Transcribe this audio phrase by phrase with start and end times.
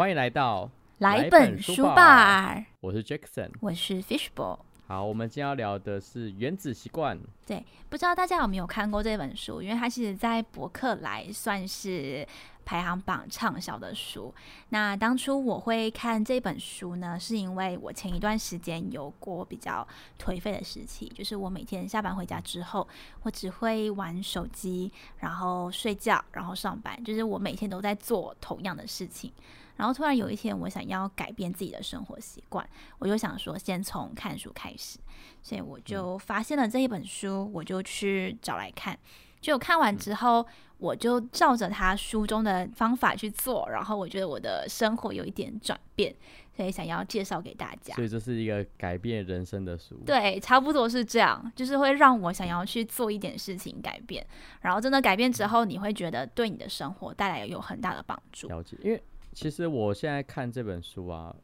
[0.00, 0.70] 欢迎来到
[1.00, 4.58] 来本书吧，我是 Jackson，我是 Fishball。
[4.86, 7.18] 好，我们今天要聊的是《原子习惯》。
[7.44, 9.60] 对，不知道大家有没有看过这本书？
[9.60, 12.26] 因为它其实，在博客来算是。
[12.62, 14.32] 排行榜畅销的书。
[14.68, 19.84] 那当初我会看这本书呢，是因为我前一段时间有过比较
[20.22, 22.86] 颓废的时期，就是我每天下班回家之后，
[23.22, 29.32] 我只会玩手机，然后睡觉，然后上班，就是我每天都在做同样的事情。
[29.80, 34.98] 然后突然有一天，我想要改变自己的生活习惯，我就想说，先从看书开始，
[35.40, 38.98] 所以我就发现了这一本书，我就去找来看。
[39.40, 46.14] 就看完之后，我就照着他书中的方法去做，然后我觉得我的生活有一点转变，
[46.54, 47.94] 所以想要介绍给大家。
[47.94, 49.98] 所以这是一个改变人生的书。
[50.04, 54.26] 对，差不多是这样，就是会让我想要去做一点事情改变，
[54.60, 58.46] 然后真的改变之后，你会觉得对你的生活带来有很大的帮助。
[58.48, 61.34] 了解，因为其实我现在看这本书啊，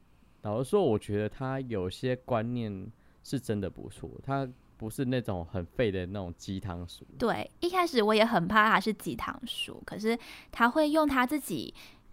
[0.42, 2.90] 老实说，我觉得他有些观念
[3.22, 4.48] 是真的不错，他。
[4.78, 7.02] 不是那种很废的那种鸡汤书。
[7.18, 10.18] 对，一开始我也很怕他是鸡汤书，可是
[10.52, 11.72] 他会用他自己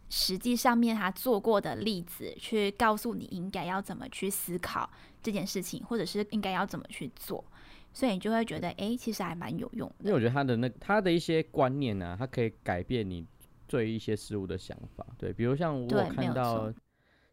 [0.10, 4.90] 实际上面他做过的例子，去告诉你应该要怎么去思考
[5.22, 7.44] 这件事情，或者是应该要怎么去做，
[7.92, 9.94] 所以你就会觉得，哎，其实还蛮有用。
[10.00, 13.28] 因为我觉得他的那他的一些观念呢，他可以改变你
[13.68, 15.06] 对一些事物的想法。
[15.18, 16.72] 对，比如像我看到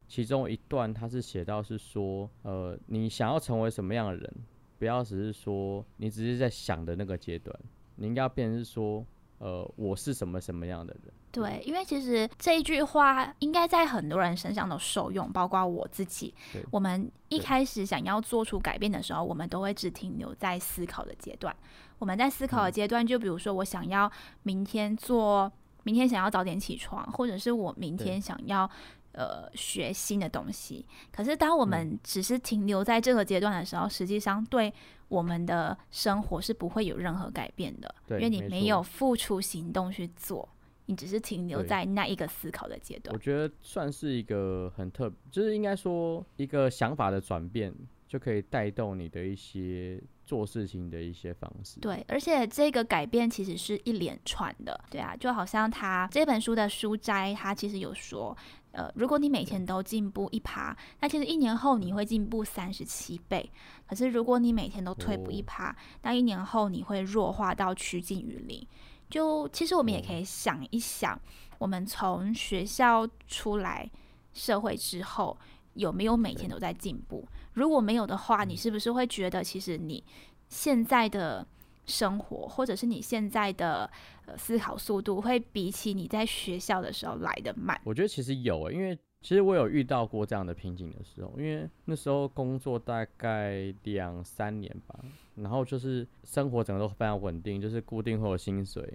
[0.08, 4.34] 其中一段，他是写到是说，呃，你想要成为什么样的人？
[4.78, 7.54] 不要只是说你只是在想的那个阶段，
[7.96, 9.04] 你应该要变成是说，
[9.38, 11.12] 呃，我是什么什么样的人？
[11.30, 16.34] 对，因为其实这一句话应该在很多人身上都受用，包括我自己。
[16.72, 21.54] 我们一开始想要做出改变的时候，我们都会只停留在思考的阶段。
[21.98, 24.10] 我们在思考的阶段，就比如说我想要
[24.42, 25.52] 明天做，
[25.90, 28.70] 明天想要早点起床，或者是我明天想要。
[29.12, 30.86] 呃，学新的东西。
[31.10, 34.72] 可是，当我们只是停留在这个阶段的时候，实际上对
[35.08, 37.92] 我们的生活是不会有任何改变的。
[38.10, 40.48] 因为你没有付出行动去做，
[40.86, 43.12] 你只是停留在那一个思考的阶段。
[43.12, 47.74] 我觉得算是一个很特，就是应该说一个想法的转变，
[48.06, 51.80] 就可以带动你的一些做事情的一些方式。
[51.80, 54.80] 对，而且这个改变其实是一连串的。
[54.88, 58.36] 对啊，就好像他这本书的书斋，他其实有说。
[58.72, 63.50] 呃，如果你每天都进步一趴，那其实一年后你会进步三十七倍。
[63.88, 68.64] 可是如果你每天都退步一趴，那一年后你会弱化到趋近于零。
[69.08, 71.20] 就其实我们也可以想一想，
[71.58, 73.90] 我们从学校出来
[74.32, 75.36] 社会之后，
[75.74, 77.26] 有没有每天都在进步？
[77.52, 80.02] 如果没有的话，你是不是会觉得其实你
[80.48, 81.46] 现在的？
[81.86, 83.90] 生活，或者是你现在的
[84.26, 87.80] 呃思考速度，会比起你在学校的时候来的慢。
[87.82, 95.00] 我觉得其实有，因为其实我有遇到过这样的瓶颈的时候，因为那时候工作大概两三年吧，
[95.34, 98.88] 然后就是生活整个都非常稳定，就是固定会有薪水，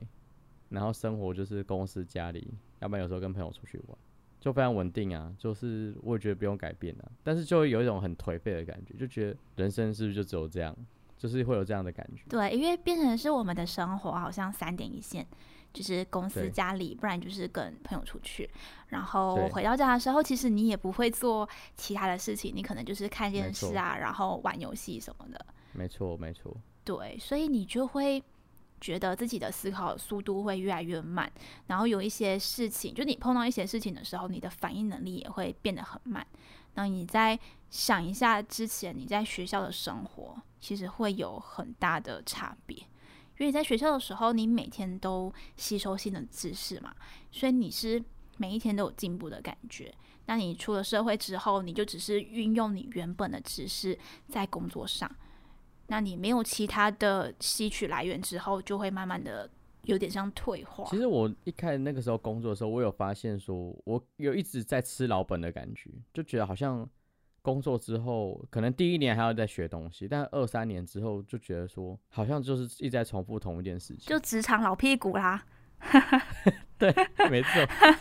[0.69, 3.97] 然后生活就是公司家里，要不然有时候跟朋友出去玩，
[4.45, 5.33] 就非常稳定啊。
[5.39, 10.75] 就是我也觉得不用改变啊，但是就会有一种很颓废的感觉，就觉得人生是不是就只有这样？
[11.17, 15.25] 就是会有这样的感觉，对，因为变成是我们的生活好像三点一线，
[15.73, 18.47] 就是公司、家里，不然就是跟朋友出去，
[18.89, 25.44] 然后回到家的时候，其实你也不会做其他的事情，你可能就是看电视啊，然后玩游戏什么的。
[25.72, 26.56] 没错，没错。
[26.83, 28.22] 对，所以你就会
[28.81, 31.31] 觉得自己的思考速度会越来越慢，
[31.68, 36.25] 然后有一些事情，就你碰到一些事情的时候，你的反应能力也会变得很慢。
[36.75, 42.86] 那你再想一下之前你在学校的生活，其实会有很大的差别，因
[43.40, 46.94] 为你在学校的时候，你每天都吸收新的知识嘛，
[47.31, 48.03] 所以你是
[48.38, 49.94] 每一天都有进步的感觉。
[50.25, 53.97] 那你出了社会之后，你就只是运用你原本的知识
[54.28, 55.09] 在工作上，
[55.88, 59.50] 那你没有其他的吸取来源之后，就会慢慢的。
[59.85, 60.84] 有点像退化。
[60.85, 66.89] 其实我一开始那个时候工作的时候，我有发现说，我有一直在吃老本的感觉，就觉得好像
[67.44, 75.45] 工作之后，可能第一年还要再学东西，但二三年之后就觉得说，好像就是一直在重复同一件事情，就职场老屁股啦。
[76.80, 76.92] 对，
[77.30, 77.51] 没错。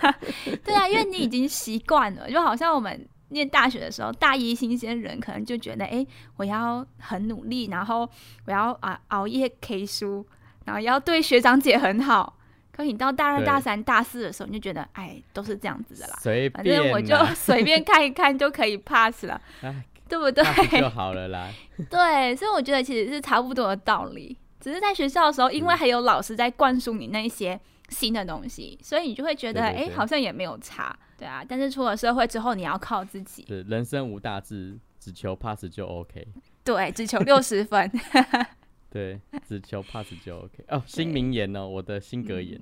[0.65, 8.09] 对啊，因为你已经习惯了，就好像我们念大学的时候，大一新鲜人可能就觉得，哎，我要很努力，然后
[8.47, 10.27] 我要啊熬夜 K 书。
[10.67, 12.39] 然后要对学长姐很好，
[12.73, 16.17] 可你到大二、大三、大四的时候，你就觉得，哎，都是这样子的啦。
[16.23, 19.39] 随反正我就 随便看一看就可以 pass 了，
[20.09, 20.43] 对不对？
[20.81, 21.51] 就好了啦。
[21.91, 27.61] 对，所以我觉得其实是差不多的道理，只是在学校的时候，因为还有老师在灌输你那些
[27.95, 31.45] 新的东西，所以你就会觉得，哎、好像也没有差，对啊。
[31.49, 36.27] 但是出了社会之后，你要靠自己，对人生无大志，只求 pass 就 OK。
[36.65, 37.91] 对，只求六十分。
[38.91, 40.65] 对，只求 pass 就 OK。
[40.69, 42.61] 哦，新名言哦，我的新格言，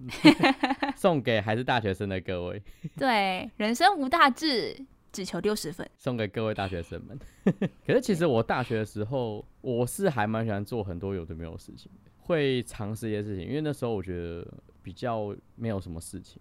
[0.97, 2.63] 送给还是大学生的各位，
[2.97, 4.75] 对，人生无大志，
[5.13, 5.89] 只求六十分。
[5.97, 7.19] 送给各位大学生们。
[7.87, 14.47] 可是其实我大学的时候，我是还蛮喜欢做很多有的没有的事情的，会尝试一些事情，因为那时候我觉得
[14.83, 16.41] 比较没有什么事情，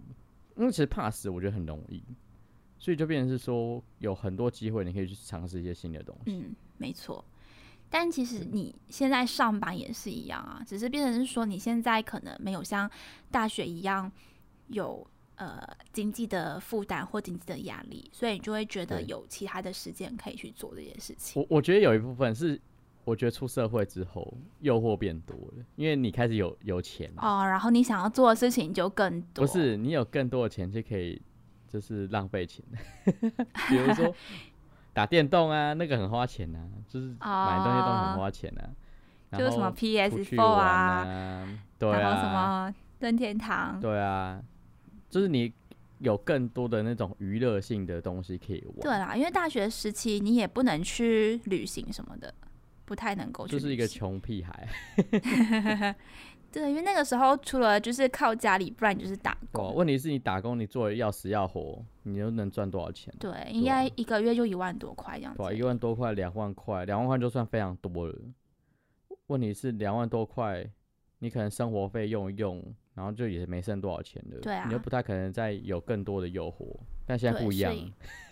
[0.58, 2.04] 因为其实怕死我觉得很容易，
[2.80, 6.32] 所以就变成是说有很多机会你可以去尝试一些新的东西。
[6.32, 7.24] 嗯，没错。
[7.90, 12.90] 但其实你现在上班也是一样啊，只是变成是说你现在可能没有像
[13.30, 14.10] 大学一样
[14.68, 15.06] 有
[15.36, 15.62] 呃
[15.92, 21.42] 经济的负担或经济的压力，所以你就会觉得有其他的时间可以去做这件事情。
[21.42, 22.58] 我我觉得有一部分是，
[23.04, 29.46] 我觉得出社会之后诱惑变多了，因为你开始有有钱了，哦，然后你想要做的事情就更多。
[29.46, 31.22] 不是你有更多的钱就可以
[31.68, 32.64] 就是浪费钱，
[33.70, 34.14] 比如说
[34.94, 38.70] 打电动啊，那个很花钱啊，就是买东西都很花钱啊，
[39.30, 44.42] 然就是什么后出去 PS4 玩啊，啊，对然后什啊，么任天堂，对啊，
[45.10, 45.52] 就是你
[46.00, 52.34] 有更多的那种娱乐性的东西可以玩，对啦，因为大学时期你也不能去旅行什么的，
[52.92, 54.68] 不太能够去就是一个穷屁孩，
[56.52, 59.74] 对，因为那个时候除了就是靠家里，不然就是打工。
[59.74, 63.14] 问题是你打工你做的要死要活，你又能赚多少钱？
[63.18, 65.56] 对，应该一个月就一万多块这样子。
[65.56, 68.14] 一万多块、两万块，两万块就算非常多了。
[69.28, 70.70] 问题是两万多块，
[71.20, 72.62] 你可能生活费用一用，
[72.94, 74.40] 然后就也没剩多少钱了。
[74.42, 76.78] 对啊你又不太可能再有更多的诱惑。
[77.06, 77.74] 但现在不一样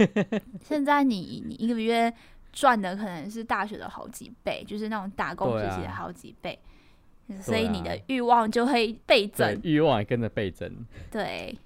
[0.62, 2.14] 现在你你一个月
[2.52, 6.58] 赚的可能是大学的好几倍，就是那种打工学习的好几倍，
[7.42, 9.60] 所以你啊的欲望就会倍增。
[9.64, 11.58] 欲望也跟着倍增， 对，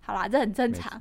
[0.00, 1.00] 好啦，这很正常。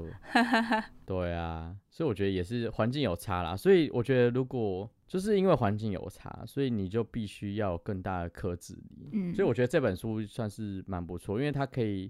[1.06, 3.58] 对啊，所以我觉得也是环境有差啦。
[3.58, 9.10] 所以我觉得如果就是因为环境有差，所以你就必须要有更大的克制力。
[9.12, 12.10] 嗯，所以我觉得这本书算是蛮不错，因为它可以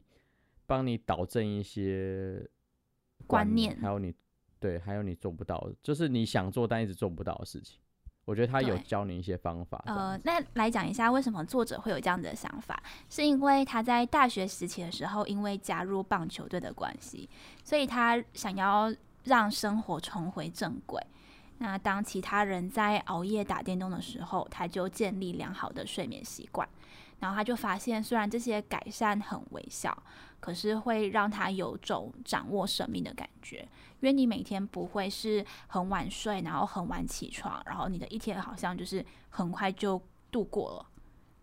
[0.68, 2.48] 帮你导正一些
[3.26, 4.14] 观念还有你
[4.62, 7.80] 对，还有你做不到的，就是你想做但一直做不到的事情。
[8.26, 9.84] 我觉得他有教你一些方法。
[9.88, 17.28] 呃呃，，那来讲一下为什么作者会有这样子的想法，是因为他在大学时期的时候，因为加入棒球队的关系，
[17.64, 18.94] 所以他想要
[19.24, 21.02] 让生活重回正轨。
[21.58, 26.70] 那当其他人在熬夜打电动的时候，他就建立良好的睡眠习惯。
[27.20, 29.96] 然后他就发现，虽然这些改善很微小，
[30.40, 33.68] 可是会让他有种掌握生命的感觉。
[34.02, 40.02] 因为你每天不会是很晚睡，然后很晚起床，然后你的一天好像就是很快就
[40.32, 40.86] 度过了，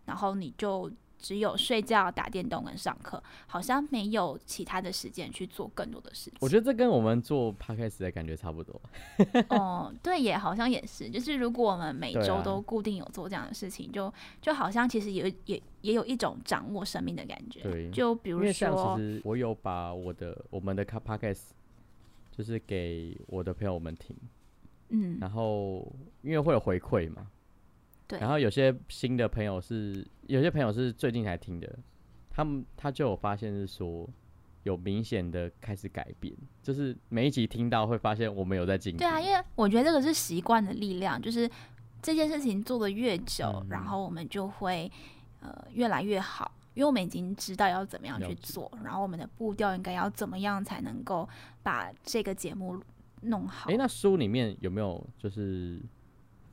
[0.05, 6.39] 然后你就只有睡觉、打电动跟上课，好像没有其他的时间去做更多的事情。
[6.39, 8.79] 我觉得这跟我们做 podcast 的感觉差不多。
[9.49, 17.61] 哦，对也好像也是，就是如果我们每周都固定有做这样的事情，就就好像其实也也也有一种掌握生命的感觉。
[17.63, 21.41] 对就比如说其，实我有把我的我们的 podcast
[22.39, 24.15] 就是给我的朋友们听，
[24.87, 27.27] 嗯，然后因为会有回馈嘛，
[28.07, 28.17] 对。
[28.17, 31.77] 然后有些新的朋友是有些朋友是最近才听的，
[32.29, 34.07] 他们他就有发现是说
[34.63, 36.33] 有明显的开始改变，
[36.63, 38.99] 就是每一集听到会发现我们有在进步。
[38.99, 41.49] 对啊，因为我觉得这个是习惯的力量，就是
[42.01, 43.67] 这件事情做的越久，嗯。
[43.69, 44.89] 然后我们就会
[45.41, 51.27] 呃越来越好，因为我们已经知道要怎么样去做，然后我们的步调应该要怎么样才能够
[51.61, 52.81] 把这个节目
[53.21, 53.69] 弄好。
[53.69, 55.81] 诶，那书里面有没有就是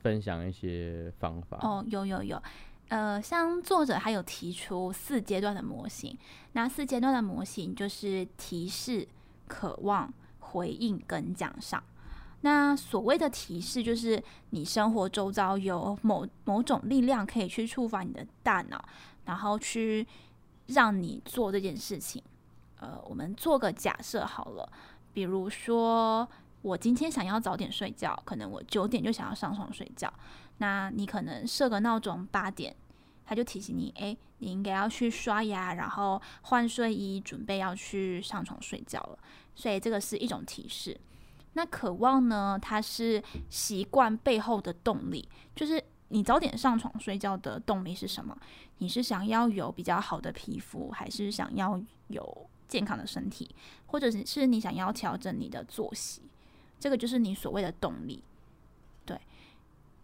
[0.00, 1.58] 分享一些方法？
[1.62, 2.42] 哦，有有有，
[2.88, 6.16] 呃，像作者还有提出四阶段的模型，
[6.52, 9.06] 那四阶段的模型就是提示、
[9.46, 11.82] 渴望、回应跟奖赏。
[12.42, 18.84] 那所谓的提示，就是你生活周遭有某某种力量可以去触发你的大脑，
[19.26, 20.06] 然后去
[20.68, 22.22] 让你做这件事情。
[22.80, 24.66] 呃，我们做个假设好了，
[25.12, 26.26] 比如说
[26.62, 30.12] 我今天想要早点睡觉，可能我九点就想要上床睡觉。
[30.58, 32.74] 那你可能设个闹钟八点，
[33.24, 39.18] 他就提醒你，诶，你应该要去刷牙，然后换睡衣，准备要去上床睡觉了。
[39.54, 40.98] 所以这个是一种提示。
[41.54, 42.58] 那渴望呢？
[42.60, 48.36] 它是习惯背后的动力，就是你早点上床睡觉的动力是什么？
[48.78, 53.54] 你是想要有比较好的皮肤，还是想要有健康的身体，
[53.86, 56.22] 或者是是你想要调整你的作息？
[56.78, 58.22] 这个就是你所谓的动力。
[59.04, 59.18] 对，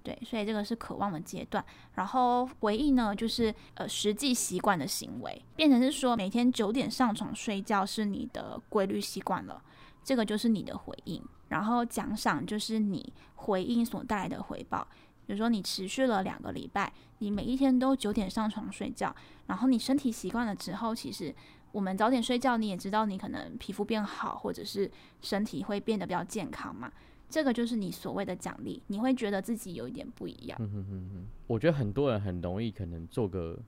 [0.03, 1.65] 对所以这个是渴望的阶段。
[1.95, 9.63] 然后回应呢，就是呃实际习惯的行为，变成是说每天九点上床睡觉是你的规律习惯了，
[10.03, 11.23] 这个就是你的回应。
[11.49, 14.89] 然后奖赏就是你回应所带来的回报，
[15.27, 19.15] 比如说你持续了两个礼拜，你每一天都九点上床睡觉，
[19.47, 21.35] 然后你身体习惯了之后，其实
[21.71, 26.93] 我们早点睡觉，你也知道你可能皮肤变好，或者是身体会变得比较健康嘛。
[27.31, 30.59] 这个就是你所谓的奖励，你会觉得自己有一点不一样。
[30.61, 33.59] 嗯哼哼哼，我觉得很多人很容易可能做个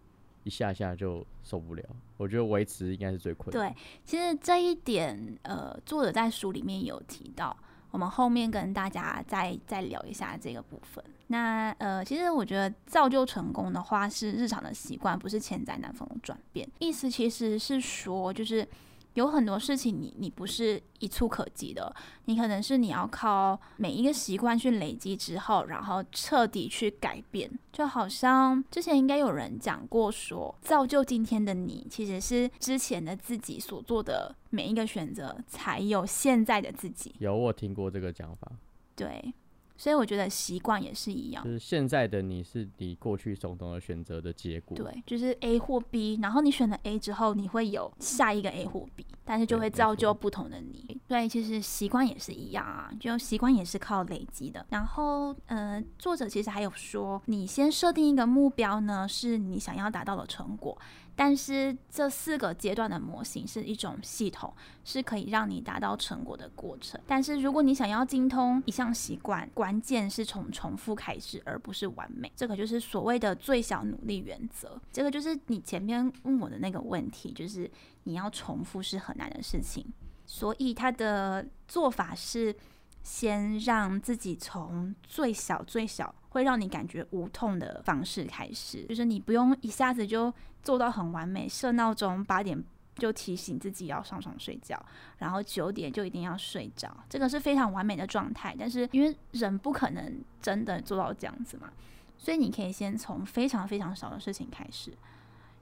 [0.42, 1.82] 一下下就受不了。
[2.18, 3.72] 我觉得维持应该是最困难。
[3.72, 7.56] 对，其实这一点，呃，作者在书里面有提到，
[7.94, 11.04] 我们后面跟大家再再聊一下这个部分。
[11.28, 16.68] 那呃，其实我觉得造就成功的话是日常的习惯，不是千载难逢的转变。
[16.80, 18.66] 意思其实是说，就是。
[19.14, 21.94] 有很多事情，你你不是一触可及的，
[22.26, 27.50] 你可能是你要靠每一个习惯去累积之后，然后彻底去改变。
[27.72, 37.14] 就好像之前应该有人讲过，说造就今天的你，其实是之前的自己所做的每一个选择，才有现在的自己。
[37.18, 38.50] 有我听过这个讲法，
[38.96, 39.32] 对。
[39.76, 44.76] 所以我觉得习惯也是一样，就是现在的你是你过去种种的选择的结果。
[44.76, 51.00] 对，就是 A 或 B，然后你选了 A 之后，你会有下一个 A 或 B，但是就会造就不同的你。
[51.08, 54.64] 对，其实习惯也是一样啊，就习惯也是靠累积的。
[54.70, 60.78] 然后，呃，作者其实还有说，你先设定一个目标呢，是你想要达到的成果。
[61.16, 64.52] 但是这四个阶段的模型是一种系统，
[64.84, 67.00] 是可以让你达到成果的过程。
[67.06, 72.32] 但是如果你想要精通一项习惯，关键是从重复开始，而不是完美。
[72.34, 74.80] 这个就是所谓的最小努力原则。
[74.92, 77.70] 这个就是你前面问我的那个问题，就是
[78.02, 79.86] 你要重复是很难的事情。
[80.26, 82.54] 所以他的做法是
[83.02, 90.32] 先让自己从最小最小会让你感觉无痛的方式开始，就是你不用一下子就。
[90.64, 92.64] 做到很完美，设闹钟八点
[92.96, 94.80] 就提醒自己要上床睡觉，
[95.18, 98.56] 然后九点就一定要睡着，这个是非常完美的状态。
[98.58, 101.70] 但是因为人不可能真的做到这样子嘛，
[102.16, 104.96] 所以你可以先从非常非常少的事情开始，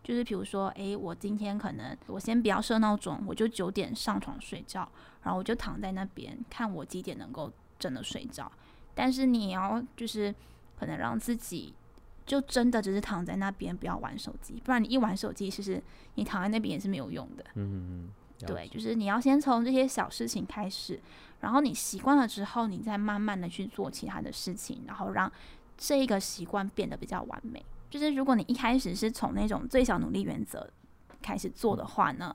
[0.05, 4.89] 就是比如说，诶，我今天可能我先不要设闹钟，我就九点上床睡觉，
[5.23, 8.51] 然后我就躺在那边看我几点能够真的睡着。
[8.95, 10.33] 但是你要就是
[10.79, 11.75] 可能让自己。
[12.33, 15.83] 就真的只是躺在那边，不要玩手机，不然你一玩手机，其实
[16.15, 17.45] 你躺在那边也是没有用的。
[17.57, 18.11] 嗯嗯嗯。
[18.47, 20.99] 对，就是你要先从这些小事情开始，
[21.41, 25.31] 然后你习惯了之后，你再慢慢的去做其他的事情，然后让
[25.77, 27.63] 这一个习惯变得比较完美。
[27.91, 30.67] 就是如果你一开始是从那种最小努力原则
[31.21, 32.35] 开始做的话呢，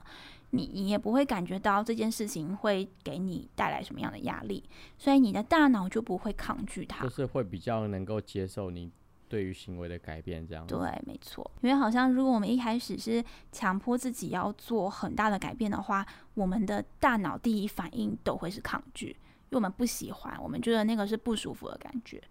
[0.50, 4.62] 你你也不会感觉到这件事情会给你带来什么样的压力，
[4.96, 8.92] 所以你的大脑就不会抗拒它，就是会比较能够接受你。
[9.28, 11.48] 对于行为的改变，这样对，没错。
[11.60, 19.16] 因为好像如果我们一开始是强迫自己要做很大的改变的话，我们的大脑第一反应都会是抗拒，因
[19.50, 22.22] 为我们不喜欢，我们觉得那个是不舒服的感觉，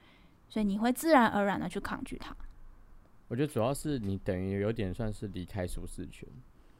[0.49, 2.35] 所以你会自然而然的去抗拒它。
[3.27, 6.27] 我觉得主要是你等于有点算是离开舒适圈。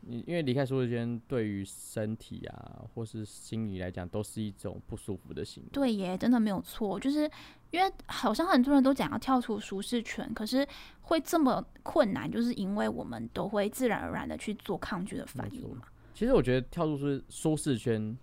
[0.10, 5.70] 你因为离开舒适圈，对于身体啊或是心理来讲，都是一种不舒服的行为。
[5.74, 7.30] 对耶，真的没有错，就是
[7.72, 10.66] 因为好像很多人都讲要跳出舒适圈，可是
[11.02, 15.84] 会这么困难，就是因为我们都会自然而然的去做抗拒的反应嘛。
[16.14, 18.18] 其实我觉得跳出舒舒适圈，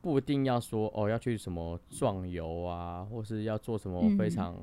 [0.00, 4.58] 不一定要说哦要去什么壮游啊，或是要做什么非常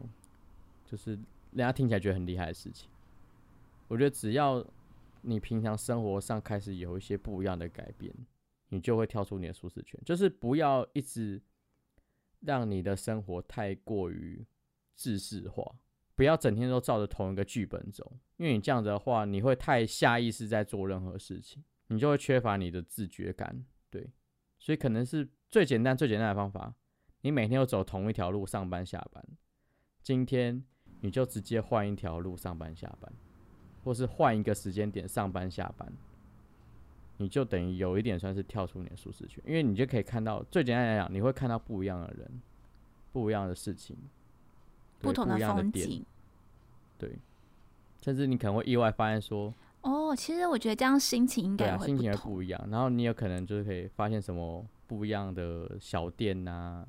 [0.85, 2.89] 就是人家听起来觉得很厉害的事情。
[3.87, 4.61] 我觉得只要。
[5.21, 8.13] 你平常生活上开始有一些不一样的改变，
[8.69, 9.99] 你就会跳出你的舒适圈。
[10.05, 11.41] 就是不要一直
[12.41, 14.45] 让你的生活太过于
[14.95, 15.75] 制式化，
[16.15, 23.65] 不要整天都照着同一个剧本走，因为你这样子的话，你会太下意识在做任何事情，你就会缺乏你的自觉感。
[23.89, 24.11] 对，
[24.59, 26.75] 所以可能是最简单、最简单的方法，
[27.21, 29.23] 你每天都走同一条路上班下班，
[30.01, 30.63] 今天
[31.01, 33.13] 你就直接换一条路上班下班。
[33.87, 35.89] 或是换一个时间点上班下班，
[37.15, 42.41] 你就等于有一点算是跳出你的舒适圈，因为你就可以看到最简单来讲，你会看到不一样的人，
[43.13, 43.95] 不一样的事情，
[44.99, 46.05] 不同的风景，
[46.97, 47.17] 对，
[48.01, 49.53] 甚至你可能会意外发现说，
[49.83, 56.85] 哦，其实我觉得这样心情应该会心情会不一样，然后你有可能就是可以发现什么不一样的小店呐，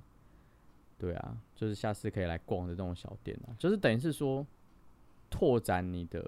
[0.98, 4.44] 对啊，就是下次可以来逛的这种小店啊，就是等于是说
[5.30, 6.20] 拓展你的。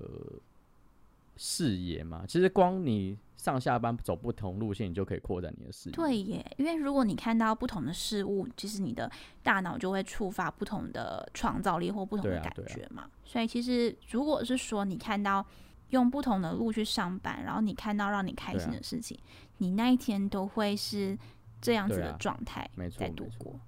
[1.43, 2.23] 视野嘛。
[2.29, 5.95] 其实光你上下班走不同路线，你就可以扩展你的视野。
[5.95, 9.11] 对耶，因为如果你看到不同的事物，其实你的
[9.43, 13.11] 大脑就会触发不同的创造力或不同的感对啊啊觉嘛。
[13.25, 15.45] 所以其实如果是说你看到
[15.89, 19.19] 用不同的路去上班，然后你看到让你开心的事情，
[19.57, 21.19] 你那一天都会是
[21.63, 22.69] 这样子的状态
[22.99, 23.61] 在度没错过，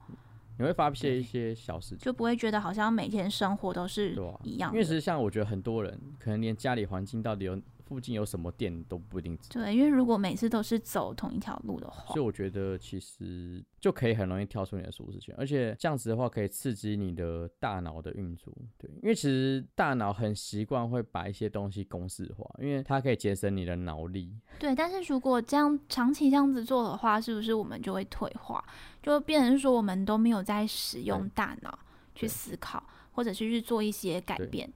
[0.62, 4.94] 你会发现对一些小事情，就不会觉得好像每天生活都是一样因为其的。
[4.94, 18.52] 实像我觉得很多人可能连家里环境到底有附近有什么店都不一定知道，对，因为如果每次都是走同一条路的话所以，我觉得其实就可以很容易跳出你的舒适圈，而且这样子的话可以刺激你的大脑的运作。
[18.78, 24.32] 对，因为其实大脑很习惯会把一些东西公式化，因为它可以节省你的脑力。
[24.58, 28.64] 对，但是如果这样长期这样子做的话，是不是我们就会退化？
[29.02, 31.78] 就变成是说我们都没有在使用大脑
[32.14, 34.72] 去思考，或者是去做一些改变。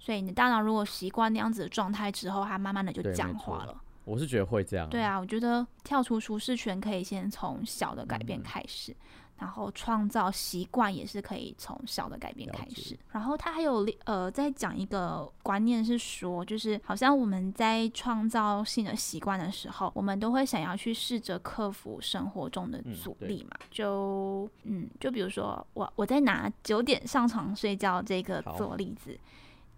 [0.00, 3.80] 所以你的大脑如果习惯那样子的状态之后，它慢慢的就僵化了。
[4.04, 4.88] 我是觉得会这样。
[4.88, 8.96] 对，啊，我觉得跳出舒适圈可以先从小的改变嗯开始，
[9.38, 12.98] 然后创造习惯也是可以从小的改变开始。
[13.12, 23.56] 然后他还有呃在讲一个观念是说，就是好像我们在创造性的习惯的时候，我们都会想要去试着克服生活中的阻力嘛。
[23.70, 29.16] 就嗯，就比如说我我在拿九点上床睡觉这个做例子，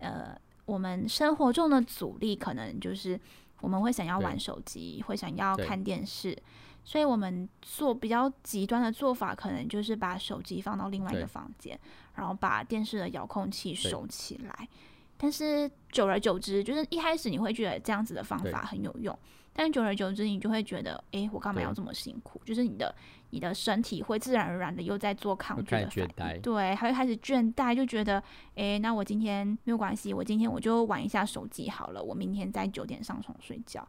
[0.02, 3.18] 呃，我们生活中的阻力可能就是
[3.61, 6.37] 我们会想要玩手机，会想要看电视，
[6.85, 11.78] 所以我们做比较极端的做法，可能就是把手机放到另外一个房间，
[12.16, 14.68] 然后把电视的遥控器收起来。
[15.16, 19.16] 但是久而久之，就是一开始你会觉得这样子的方法很有用，
[19.52, 22.40] 但是久而久之，你就会觉得，诶，我干嘛要这么辛苦？
[22.44, 22.92] 就是你的
[23.33, 28.23] 你的身体会自然而然的又在做抗拒的反应，对，还会开始倦怠，就觉得，
[28.57, 33.87] 诶，那我今天没有关系，我今天我就玩一下手机好了，我明天在九点上床睡觉。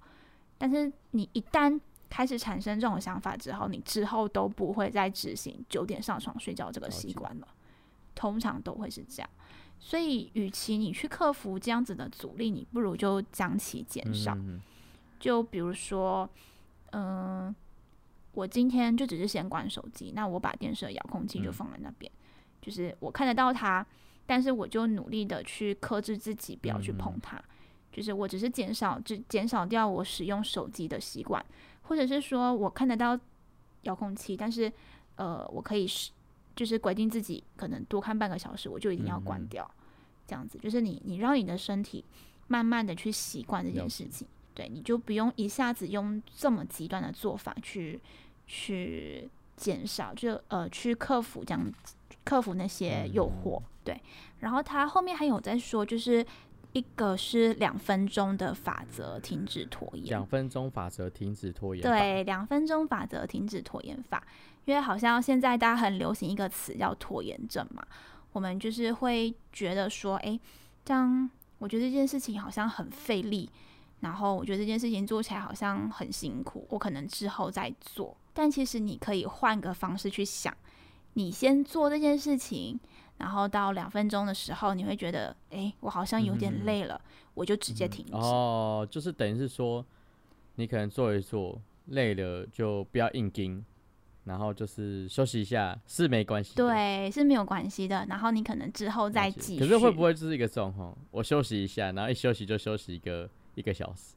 [0.58, 1.78] 但是你一旦
[2.10, 7.48] 开始产生这种想法之后，你之后都不会再执行九点上床睡觉这个习惯了，
[8.16, 9.30] 通常都会是这样。
[9.78, 14.34] 所以，与其你去克服这样子的阻力，你不如就将其减少。
[14.36, 14.62] 嗯，
[15.20, 16.30] 就比如说，
[16.92, 17.54] 嗯、
[18.34, 21.54] 我今天就只是先关手机，那我把电视的遥控器就嗯。
[21.54, 22.12] 放在那边，
[22.62, 23.86] 就是我看得到它，
[24.26, 27.20] 但是我就努力的去克制自己不要去碰嗯。
[27.22, 27.42] 它，
[27.92, 31.46] 就是我只是减少，只减少掉我使用手机的习惯，
[31.84, 33.18] 或者是说我看得到
[33.84, 34.72] 遥控器，但是
[35.16, 36.12] 呃，我可以是
[36.56, 39.70] 就是规定自己可能多看半个小时，我就一定要关掉，
[40.26, 42.04] 这样子，就是你你让你的身体
[42.48, 44.28] 慢慢的去习惯这件事情。
[44.56, 48.00] 对，你就不用一下子用这么极端的做法去
[48.48, 51.72] 去减少，就呃去克服这样
[52.24, 53.60] 克服那些诱惑。
[53.60, 54.02] 嗯对，
[54.40, 56.26] 然后他后面还有在说，就是
[56.72, 60.26] 一个是两分钟的法则，停止拖延两。
[60.26, 64.26] 分钟法则，停止拖延。，对，两分钟法则，停止拖延法。
[64.64, 67.86] 因为好像现在大家很流行一个词叫拖延症嘛，
[68.32, 70.40] 我们就是会觉得说，诶，
[70.86, 73.50] 这样我觉得这件事情好像很费力，
[74.00, 78.16] 然后我觉得这件事情做起来好像很辛苦，我可能之后再做。
[78.34, 80.56] 但其实你可以换个方式去想，
[81.14, 82.80] 你先做这件事情，
[83.18, 87.00] 然后到两分钟的时候，你会觉得，诶，我好像有点累了，
[87.36, 88.14] 我就直接停止。
[88.14, 89.86] 哦，就是等于是说，
[90.56, 93.64] 你可能做一做累了就不要硬盯，
[94.24, 96.56] 然后就是休息一下是没关系。
[96.56, 98.06] 对，是没有关系的。
[98.10, 99.60] 然后你可能之后再继续。
[99.60, 100.98] 可是会不会就是一个状况？
[101.12, 104.16] 我休息一下，然后一休息就休息一个一个小时。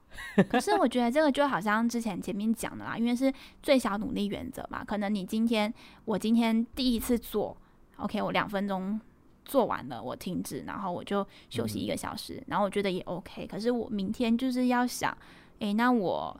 [0.48, 4.84] 可是我觉得这个就好像之前前面讲的啦，因为是最小努力原则嘛。
[4.84, 5.72] 可能你今天
[6.04, 7.56] 我今天第一次做
[7.96, 9.00] ，OK，我两分钟
[9.44, 13.46] 做完了，我停止，然后我就休息一个小时，然后我觉得也 OK。
[13.46, 15.16] 可是我明天就是要想，
[15.58, 16.38] 诶，那我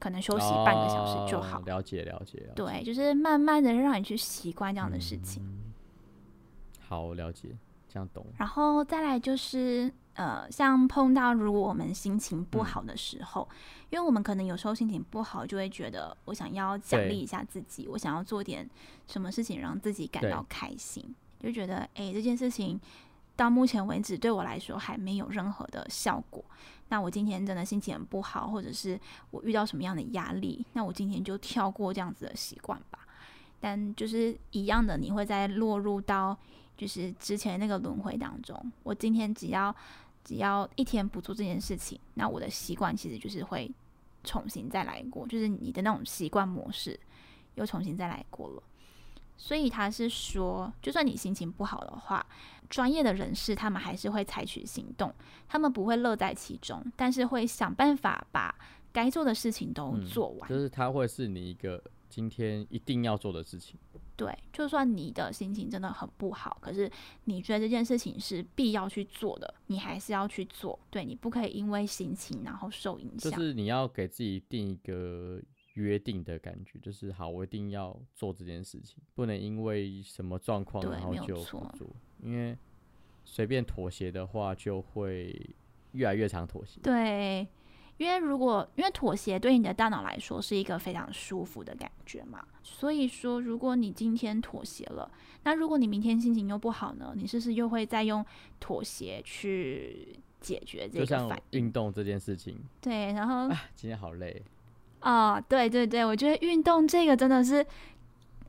[0.00, 1.60] 可能休息半个小时就好。
[1.60, 2.52] 哦了解了解了解。
[2.56, 5.42] 对，就是慢慢的让你去习惯这样的事情。
[5.44, 5.72] 嗯
[6.88, 7.48] 好了解，
[7.92, 8.24] 这样懂。
[8.38, 13.46] 然后再来就是，呃，像碰到如果我们心情不嗯好的时候，
[13.90, 18.68] 因为我们可能有时候心情不好，就会觉得我想要奖励一下自己，我想要做点
[19.06, 22.80] 什么事情让自己感到开心，就觉得诶，这件事情
[23.36, 26.42] 到目前为止对我来说还没有任何的效果。
[26.88, 28.98] 那我今天真的心情很不好，或者是
[29.30, 32.98] 我遇到什么样的压力，那我今天就跳过这样子的习惯吧。
[33.58, 36.36] 但就是一样的，你会再落入到
[36.76, 38.72] 就是之前那个轮回当中。
[38.82, 39.74] 我今天只要
[40.24, 43.70] 只要一天不做这件事情，那我的习惯其实就是会
[44.24, 46.98] 重新再来过，就是你的那种习惯模式
[47.54, 48.62] 又重新再来过了。
[49.36, 52.24] 所以他是说，就算你心情不好的话，
[52.68, 55.12] 专业的人士他们还是会采取行动，
[55.48, 58.54] 他们不会乐在其中，但是会想办法把
[58.92, 60.48] 该做的事情都嗯做完。
[60.48, 63.76] 就是他会是你一个今天一定要做的事情。
[64.24, 66.90] 对，就算你的心情真的很不好，可是
[67.24, 70.78] 你觉得这件事情是必要去做的，你还是要去做。
[70.90, 73.32] 对你不可以因为心情然后受影响。
[73.32, 75.40] 就是你要给自己定一个
[75.74, 81.88] 约定的感觉，就是好，我一定要做这件事情，不能因为什么状况然后就不做，
[82.22, 82.56] 因为
[83.24, 85.56] 随便妥协的话，就会
[85.92, 86.80] 越来越常妥协。
[86.82, 87.46] 对，
[88.02, 95.08] 因为如果因为妥协对你的大脑来说是一个非常舒服的感觉嘛，所以说如果你今天妥协了，
[95.44, 98.24] 那如果你明天心情又不好呢，你是不是又会再用
[98.58, 101.60] 妥协去解决这个就像反应？
[101.60, 104.42] 运动这件事情，对，然后啊，今天好累，
[105.00, 107.64] 啊、对对对，我觉得运动这个真的是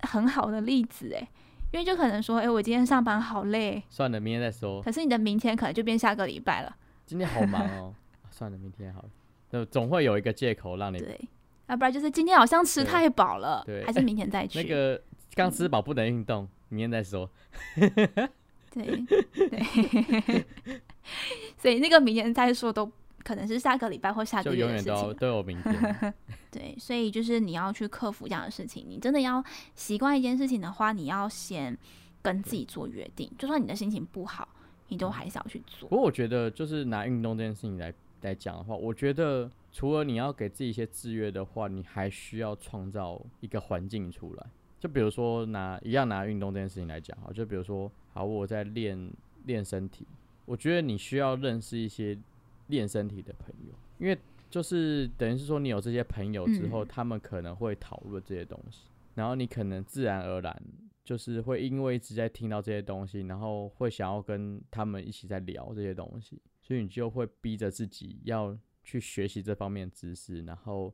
[0.02, 1.28] 很好的例子诶，
[1.72, 4.82] 因为就可能说，哎，我今天上班好累，算了，明天再说。
[4.82, 9.10] 可是你的明天可能就变下个礼拜了，今天好忙哦， 啊算了，明天好了。
[9.54, 11.30] 就总会有一个借口让你对，
[11.68, 14.64] 要不然就是今天好像吃太饱了，对还是明天再 去。
[14.64, 15.00] 那个
[15.36, 17.30] 刚吃饱不能运动，明天再说。
[18.74, 20.46] 对对，
[21.56, 22.92] 所以那个明天再说都
[23.24, 25.14] 可能是下个礼拜或下就个月永远都。
[25.14, 26.14] 都有明天。
[26.50, 28.84] 对，所以就是你要去克服这样的事情。
[28.90, 29.44] 你真的要
[29.76, 31.78] 习惯一件事情的话，你要先
[32.24, 34.50] 跟自己做约定，就算你的心情不好，
[34.88, 35.96] 你都还是要去做不。
[35.96, 44.48] 过我觉得，就是拿运动这件事情来来讲的话，我觉得除了你要给自己一些制约的话，你还需要创造一个环境出来。
[44.80, 49.12] 就比如说拿一样拿运动这件事情来讲哈，就比如说，好，我在练
[49.46, 50.06] 练身体，
[50.46, 52.18] 我觉得你需要认识一些
[52.68, 54.18] 练身体的朋友，因为
[54.50, 56.88] 就是等于是说你有这些朋友之后，嗯。
[56.88, 58.82] 他们可能会讨论这些东西，
[59.16, 60.62] 然后你可能自然而然
[61.04, 70.92] 就是会因为一直在听到这些东西，然后会想要跟他们一起在聊这些东西，所以你就会逼着自己要去学习这方面的知识，然后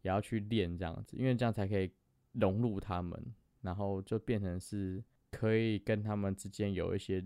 [0.00, 1.92] 也要去练这样子，因为这样才可以
[2.32, 3.22] 融入他们，
[3.60, 7.22] 然后就变成是可以跟他们之间有一些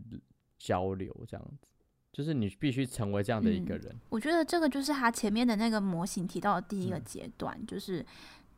[0.59, 1.69] 交流这样子，
[2.13, 7.05] 就是你必须成为这样的一个嗯人，我觉得这个就是他前面的那个模型提到的第一个嗯。
[7.05, 8.05] 阶段，就是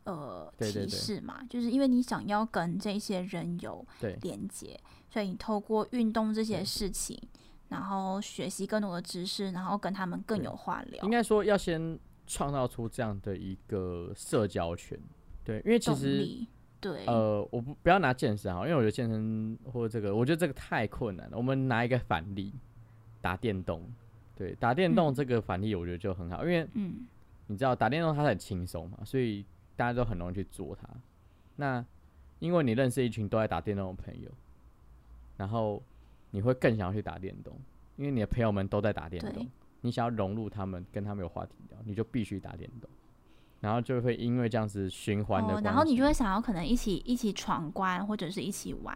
[0.04, 0.86] 呃对对对。
[0.86, 3.86] 提示嘛，就是因为你想要跟这些人有
[4.22, 4.78] 连接，
[5.10, 7.20] 所以你透过运动这些事情，
[7.68, 11.10] 然后学习更多的知识，然后跟他们更有话聊应。
[11.10, 14.98] 该说要先创造出这样的一个社交圈，
[15.44, 16.26] 对，因为其实
[16.80, 21.36] 对，呃，我不不要拿健身哈，因为我觉得健身或者这个，我觉得这个太困难了。
[21.36, 22.52] 我们拿一个反例，
[23.20, 23.82] 打电动，
[24.36, 27.06] 对，打电动嗯这个反例我觉得就很好，因为嗯，
[27.48, 30.88] 你知道打电动它很轻松嘛，所以大家都很容易去做它。
[31.56, 31.84] 那
[32.38, 34.30] 因为你认识一群都在打电动的朋友，
[35.36, 35.82] 然后
[36.30, 37.58] 你会更想要去打电动，
[37.96, 39.46] 因为你的朋友们都在打电动，
[39.80, 42.90] 你想要融入他们，跟他们有话题聊，你就必须打电动，
[43.60, 48.94] 然后就会因为这样子循环的哦，然后你就会想要可能一起一起闯关，或者是一起玩，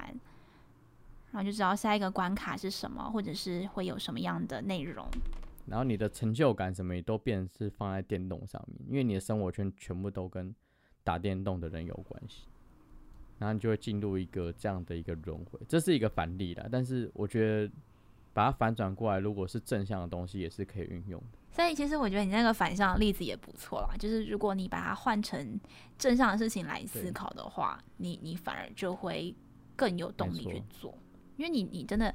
[1.31, 5.07] 然后就知道下一个关卡是什么，或者是会有什么样的内容。
[5.67, 10.55] 然后你的成就感什么也都变成是放在电动上面，因为你的生活圈全部都跟
[11.05, 12.47] 打电动的人有关系，
[13.43, 16.65] 然后你就会进入一个这样的一个轮回，这是一个反例啦。
[16.71, 17.75] 但是我觉得
[18.33, 21.39] 把它反转过来，如果是正向的东西，也是可以运用的。
[21.51, 25.59] 所以其实我觉得你那个反向的例子也不错啦，就是如果你把它换成
[25.99, 29.35] 正向的事情来思考的话，你你反而就会
[29.75, 30.97] 更有动力去做，
[31.37, 32.15] 因为你你真的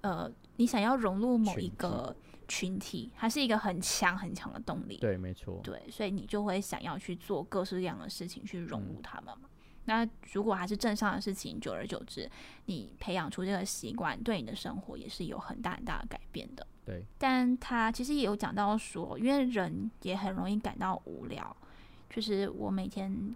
[0.00, 2.14] 呃，你想要融入某一个
[2.48, 4.96] 群体，它是一个很强很强的动力。
[4.96, 5.60] 对，没错。
[5.62, 9.48] 对，所以你就会想要去做各式各样的事情去融入嗯他们嘛。
[9.86, 12.30] 那如果还是正向的事情，久而久之，
[12.66, 16.66] 你培养出这个习惯，对你的生活也是有很大很大的改变的。
[16.84, 21.56] 对，但他其实也有讲到说，因为人也很容易感到无聊，
[22.10, 23.34] 就是我每天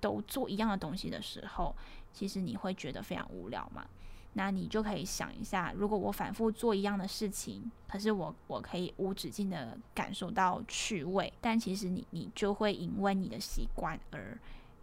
[0.00, 1.74] 都做一样的东西的时候，
[2.12, 3.86] 其实你会觉得非常无聊嘛。
[4.34, 14.38] 那你就可以想一下，如果我反复做一样的事情，可是我我可以无止境的感受到趣味，但其实你你就会因为你的习惯而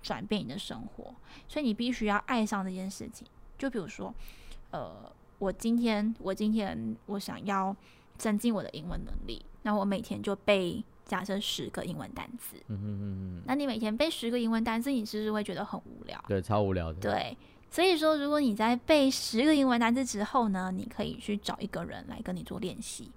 [0.05, 1.15] 转变你的生活，
[1.47, 3.25] 所以你必须要爱上这件事情。
[3.57, 4.13] 就比如说，
[4.69, 7.75] 呃，我今天我今天我想要
[8.15, 12.55] 增进我的英文能力，那我每天就背假设十个英文单词。
[12.67, 16.23] 嗯嗯嗯嗯，那你每天背十个英文单词，你是不是会觉得很无聊？
[16.27, 16.99] 对，超无聊的。
[16.99, 17.35] 对，
[17.71, 23.09] 所以说，如果你在背十个英文单词之后呢，你可以去找一个人来跟你做练习，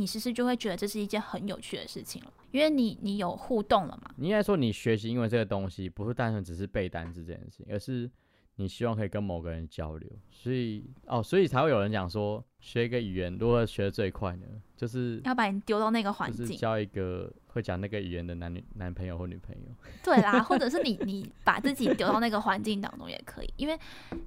[0.00, 2.32] 你是不是就会觉得这是一件很有趣的事情了？
[2.52, 4.10] 因为你你有互动了嘛。
[4.16, 8.10] 你应该说，你学习英文这个东西，不是单纯只是背单词这件事情，而是
[8.56, 14.46] 你希望可以跟某个人交流，所以哦，所以才会有人讲说，学一个语言如何学得最快呢？
[14.74, 19.62] 就是要把你丢到那个环境，就是交一个会讲那个语言的男女男朋友或女朋友。
[20.02, 23.78] 对啦， 或者是你你把自己丢到那个环境当中也可以，因为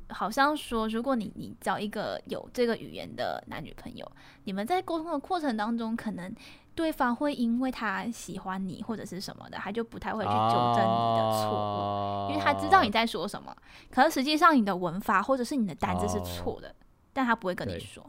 [0.10, 4.10] 好像说，如果你你交一个有这个语言的男女朋友，
[4.44, 6.34] 你们在沟通的过程当中，可能
[6.76, 13.56] 对方会因为他喜欢你或者是什么的，他就不太会去纠正你的错误，哦因为他知道你在说什么，
[13.90, 16.76] 可是实际上你的文法或者是你的单字是错的，
[17.14, 18.06] 但他不会跟你说。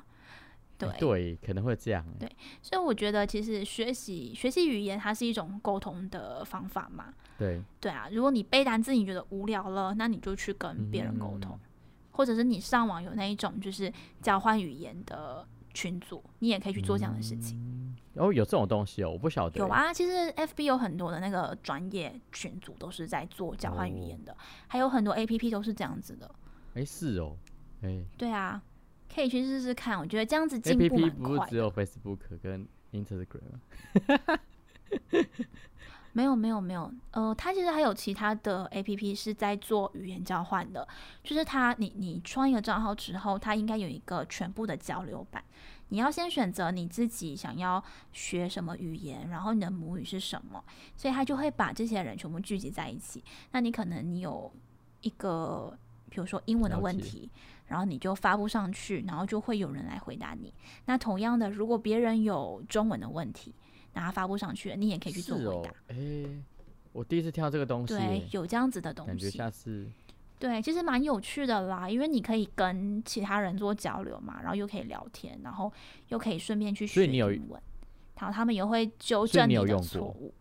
[0.80, 2.04] 哦对，对，可能会这样。
[2.18, 2.30] 对
[2.62, 7.14] 所以我觉得其实学习学习语言，它是一种沟通的方法嘛。
[7.38, 11.60] 对，对啊，如果你背单词你觉得无聊了，那你就去跟别人沟通，嗯
[12.12, 17.58] 或者是你上网有那一种就是交换语言的群组，你也可以去做这样的事情。
[17.58, 19.58] 嗯哦，有这种东西哦，我不晓得。
[19.58, 24.36] 有，啊，其实 FB 有很多的那个专业群组都是在做交换语言的，
[24.68, 26.32] 还有很多 APP 都是这样子的。
[26.74, 27.36] 哎，是哦，
[27.82, 28.62] 哎对啊，
[29.14, 31.38] 可以去试试看，我觉得这样子进 P 步 P 蛮快的。
[31.38, 34.38] 不是只有 Facebook 跟 Instagram 吗？
[36.12, 40.86] 没有没有没有，呃，它其实还有其他的 A P P 是在做语言交换的，
[41.24, 45.42] 就是它你你创一个账号之后，它应该有一个全部的交流版，
[45.88, 50.62] 你要先选择你自己想要学什么语言，然后你的母语是什么，
[50.96, 53.24] 所以它就会把这些人全部聚集在一起。
[53.50, 54.52] 那你可能你有
[55.00, 55.76] 一个，
[56.10, 57.28] 比如说英文的问题，
[57.66, 60.52] 然后你就发布上去，然后就会有人来回答你。
[60.86, 63.54] 那同样的，如果别人有中文的问题，
[63.92, 65.96] 然后发布上去了，你也可以去做回答。，哎，
[66.92, 69.86] 我第一次听到这个东西对，，有这样子的东西感觉西，下次
[70.38, 75.72] 对，其实蛮有趣的啦，因为你可以跟其他人做交流嘛，然后又可以聊天，然后
[76.08, 77.62] 又可以顺便去学英文，
[78.18, 80.34] 然后他们也会纠正你的错误。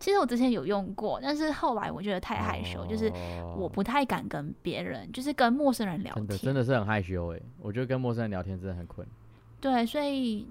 [0.00, 3.10] 其实我之前有用过，但是后来我觉得太害羞，就是
[3.56, 6.54] 我哦不太敢跟别人，就是跟陌生人聊真的真。
[6.54, 9.06] 的是很害羞哎，我觉得跟陌生人聊天真的很困。
[9.60, 10.46] 对，所以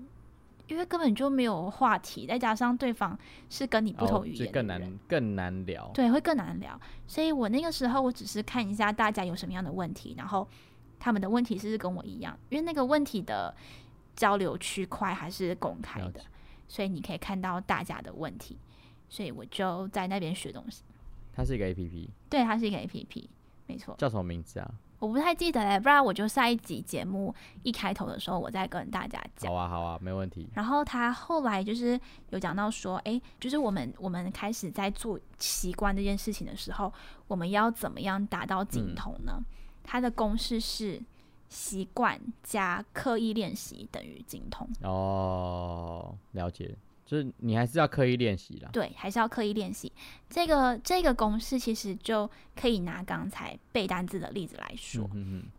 [0.67, 3.17] 因为根本就没有话题，再加上对方
[3.49, 5.89] 是跟你不哦同语言的人，难更难聊。
[5.93, 6.77] 对，会更难聊。
[7.07, 10.45] 所以我那个时候我只是看一下大家有什么样的问题，然后
[10.99, 13.55] 他们的问题是跟我一样，因为那个问题的
[14.13, 16.19] 交流区块还是公开的，
[16.67, 18.57] 所以你可以看到大家的问题。
[19.09, 20.83] 所以我就在那边学东西。
[21.33, 23.29] 它是一个 A P P，对，它是一个 A P P，
[23.67, 23.95] 没错。
[23.97, 24.71] 叫什么名字啊？
[24.99, 29.55] 我不太记得嘞，不然我就下一集节目一开头的时候，我再跟大家讲好。
[29.55, 30.49] 啊好啊，没问题。
[30.55, 31.99] 然后他后来就是
[32.31, 36.91] 有讲到说，诶，就是我们我们开始在做习惯这件事情的时候，
[37.27, 39.39] 我们要怎么样达到精嗯通呢？
[39.83, 40.99] 它的公式是
[41.47, 44.67] 习惯加刻意练习等于精通。
[44.81, 46.75] 哦，了解，
[47.07, 48.69] 就是你还是要刻意练习啦。
[48.73, 49.89] 对，还是要刻意练习。
[50.29, 55.09] 这个这个公式其实就可以拿刚才背单字的例子来说，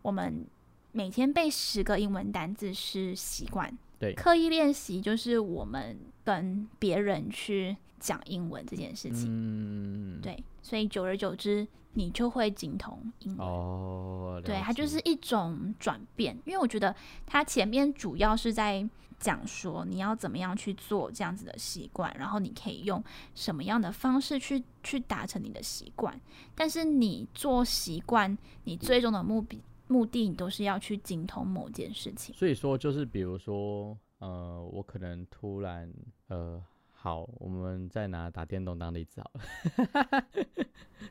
[0.03, 0.45] 我们
[0.91, 9.25] 每天背十个英文单字是习惯，对刻意练习就是我们跟别人去讲英文这件事情。
[9.27, 13.47] 嗯，对，所以久而久之，你就会精通英文。
[13.47, 18.87] 哦，对，它就是一种转变，因为我觉得它前面主要是在
[19.19, 23.03] 讲说你要怎么样去做这样子的习惯，然后你可以用
[23.35, 26.19] 什么样的方式去去达成你的习惯。
[26.55, 32.33] 但是你做习惯，你最终的目的目的，你都是要去精通某件事情。
[32.35, 35.91] 所以说就是比如说，呃，我可能突然，
[36.27, 36.61] 呃，
[36.93, 40.25] 好，我们再拿打电动当例子好了。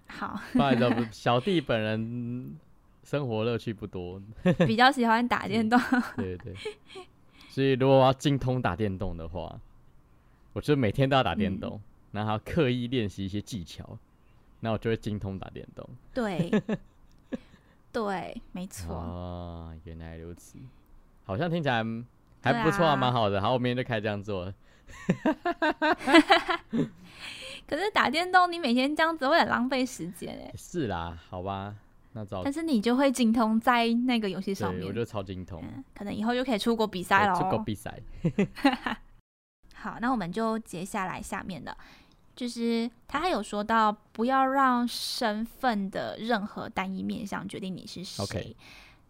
[0.06, 2.56] 好，不好意思， 小弟本人
[3.02, 4.22] 生活乐趣不多，
[4.66, 5.78] 比较喜欢打电动。
[6.16, 6.56] 对对对，
[7.58, 9.58] 所以如果我要精通打电动的话，
[10.52, 11.80] 我就每天都要打电嗯动，
[12.12, 13.98] 然后刻意练习一些技巧，
[14.60, 15.84] 那我就会精通打电动。
[16.14, 16.52] 对，
[17.90, 18.94] 对，没错。
[18.94, 20.56] 哦，原来如此，
[21.24, 21.84] 好像听起来
[22.40, 23.42] 还不错啊，蛮好的。
[23.42, 24.54] 好，我明天就开始这样做了。
[27.66, 30.52] 可是打电动，你每天这样子会很浪费时间哎。
[30.56, 31.74] 是啦，好吧，
[32.44, 37.58] 但是你就会精通在那个游戏上对，我，就超精通，嗯，可能以后就可以出国比赛了出国。
[37.58, 38.00] 比赛。
[39.74, 41.76] 好，那我们就接下来下面的，
[42.34, 48.56] 就是他还有说到，不要让身份的任何单一面向决定你是谁。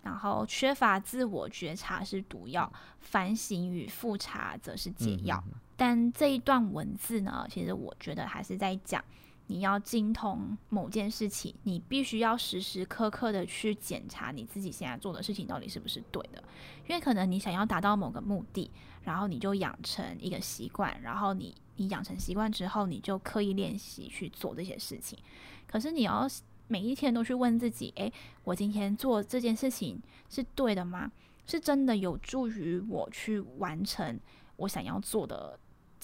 [0.03, 5.37] 然后缺乏自我觉察是毒药，反省与复查则是解药。
[5.37, 9.03] 嗯哼哼但这一段文字呢，其实我觉得还是在讲，
[9.49, 16.43] 你要精通某件事情，你必须要时时刻刻的去检查你自己现在做的事情到底是不是对的，
[16.87, 18.71] 因为可能你想要达到某个目的，
[19.03, 25.19] 然后你就养成一个习惯，然后你你养成习惯之后，你就刻意练习去做这些事情，
[25.67, 26.29] 可是你要
[26.69, 28.13] 每一天都去问自己：诶，
[28.45, 31.11] 我今天做这件事情是对的吗？
[31.47, 34.21] 是真的有助于我去完成
[34.57, 35.59] 我想要做的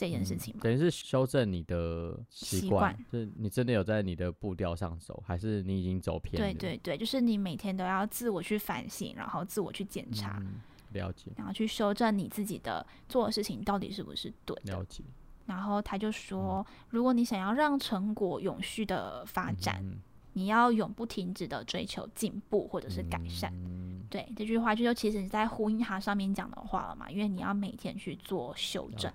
[0.05, 0.61] 这件事情吗？
[0.63, 6.53] 等于是修正你的习习惯惯，就是你真的有在你的步调上走，还是你已经走偏了？
[6.53, 10.61] 对对对，就是你每天都要自我去反省，然后自我去检查，嗯，
[10.93, 14.75] 了解然后去修正你自己的做的事情到底是不是对的。
[14.75, 15.03] 了解
[15.47, 19.99] 然后他就说，如果你想要让成果永续的发展，嗯
[20.37, 23.53] 你要永不停止的追求进步或者是改善。
[23.55, 29.13] 嗯对这句话，就其实你在呼应他上面讲的话了嘛，因为你要每天去做修正。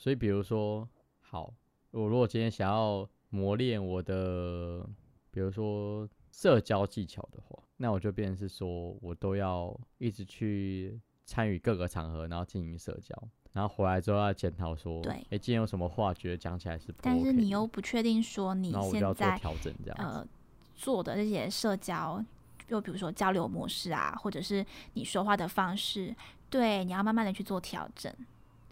[0.00, 0.88] 所以比如说，
[1.20, 1.52] 好，
[1.90, 4.82] 我如果今天想要磨练我的，
[5.30, 13.14] 比如说社交技巧的话，那我就变成是说我都要一直去参与各个场合，然后进行社交，
[13.52, 19.96] 然后回来之后要检讨说，对哎，今天有什么话觉得讲起来是不 OK，但是你又不确定说你现在调整，这样。
[19.98, 20.26] 呃
[20.74, 22.24] 做的这些社交，
[22.66, 26.16] 就比如说交流模式啊，或者是你说话的方式，
[26.48, 28.10] 对，你要慢慢的去做调整，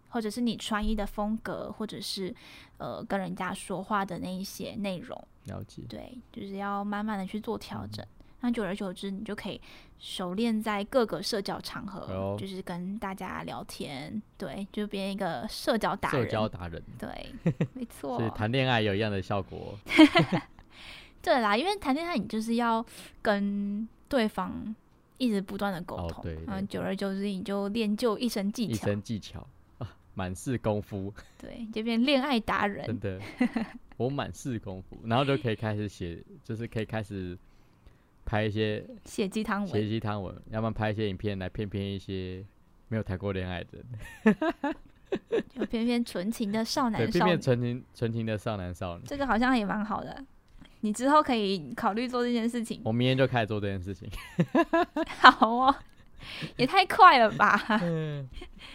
[0.08, 2.34] 或者是你穿衣的风格，或者是
[2.78, 5.16] 呃跟人家说话的那一些内容，
[5.46, 8.06] 了解，对，就是要慢慢的去做调嗯整。
[8.40, 9.60] 那久而久之，你就可以
[9.98, 16.30] 熟练在各个社交场合，就是跟大家聊天，对，就变一个社交达社人。
[16.30, 17.34] 交达人，对，
[17.74, 18.16] 没错。
[18.16, 19.76] 所以谈恋爱有一样的效果。
[21.20, 22.84] 对啦，因为谈恋爱你就是要
[23.20, 24.72] 跟对方
[25.16, 29.46] 一直不断的沟哦通，对对嗯，久而久之你就练就一身技巧一巧，身技巧啊，
[30.18, 32.98] 满是功夫， 对，就变恋爱达人真。
[32.98, 33.20] 的，
[33.96, 37.38] 我满是功夫，然后就可以开始写，就是可以开始
[38.24, 42.44] 拍一些写鸡汤文写文，鸡汤文，要不然拍一些影片来骗骗一些
[42.88, 43.78] 没有谈过恋爱的
[44.24, 44.34] 人，
[45.54, 49.04] 就偏偏纯情的少男少女，纯情纯情的少男少女。
[49.06, 50.24] 这个好像也蛮好的。
[50.80, 54.08] 你之后可以考虑做这件事情，我明天就开始做这件事情。
[55.20, 55.74] 好哦，
[56.56, 57.60] 也太快了吧？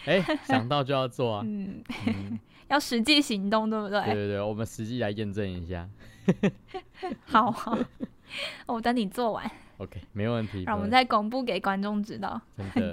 [0.06, 1.42] 哎、想到就要做啊！
[1.46, 4.00] 嗯，嗯， 要实际行动，对不对？
[4.04, 5.88] 对对对，我们实际来验证一下。
[7.26, 7.78] 好好，
[8.66, 10.64] 我等你做完，OK，没问题。
[10.64, 12.40] 让我们再公布给观众知道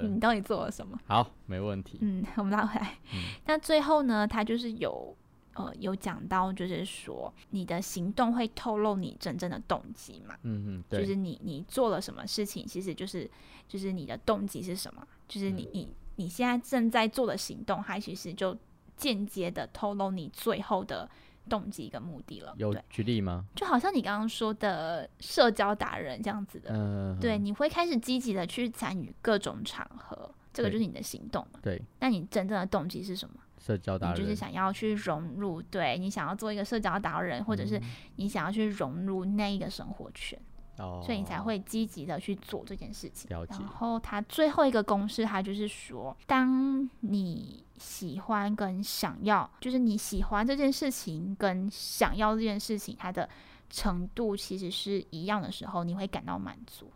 [0.02, 0.98] 你到底做了什么。
[1.06, 1.98] 好，没问题。
[2.02, 2.94] 嗯，我们拉回来。
[3.14, 5.16] 嗯那最后呢，他就是有
[5.54, 13.30] 呃有讲到，就是说你的行动会透露你真正的动机嘛，嗯嗯，对，就是你你做了什么事情，其实就是
[13.68, 18.56] 就是你的动机是什么，就是你、嗯你你现在正在做的行动，它其实就
[18.98, 21.08] 间接的透露你最后的
[21.48, 22.54] 动机跟目的了。
[22.58, 23.46] 有对，举例吗？
[23.56, 31.58] 就好像你刚刚说的社交达人这样子的，嗯、对，你会开始积极的去参与各种场合，这个就是你的行动嘛。
[31.62, 33.36] 对，那你真正的动机是什么？
[33.64, 37.80] 社交达人，你就是想要去融入，对你想要做一个社交达人，或者是
[38.16, 40.36] 你想要去融入那一个生活圈，
[40.78, 43.30] 哦，所以你才会积极的去做这件事情。
[43.30, 53.28] 然后他最后一个公式，他就是说，当你喜欢跟想要，就是你喜欢这件事情跟想要这件事情，它的
[53.70, 56.90] 程度其实是一样的时候，你会感到满足。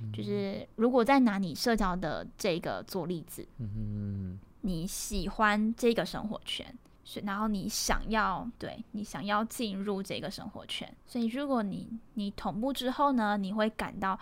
[0.00, 6.66] 嗯就是如果再拿你社交的这个做例子，嗯嗯你喜欢这个生活圈，
[7.04, 14.18] 是然后你想要对你想要进入这个生活圈，所以如果你你同步之后呢，你会感到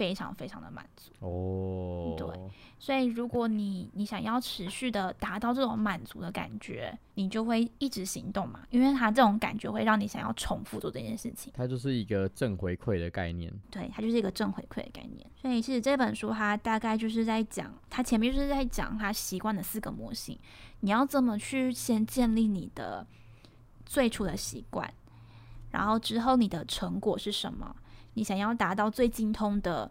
[0.00, 1.12] 非常非常的满足。
[1.18, 2.26] 哦，对
[2.78, 11.52] 所以如果你你想要持续的达到这种满足的感觉，你就会一直行动嘛，因为它这种感觉会让你想要重复做这件事情。
[11.54, 13.52] 它就是一个正回馈的概念。
[13.70, 15.30] 对，它就是一个正回馈的概念。
[15.36, 20.38] 所以其实这本书它大概就是在讲，它前面就是在讲它习惯的四个模型，
[20.80, 23.06] 你要怎么去先建立你的
[23.84, 24.90] 最初的习惯，
[25.72, 27.76] 然后之后你的成果是什么？
[28.14, 29.90] 你想要达到最精通的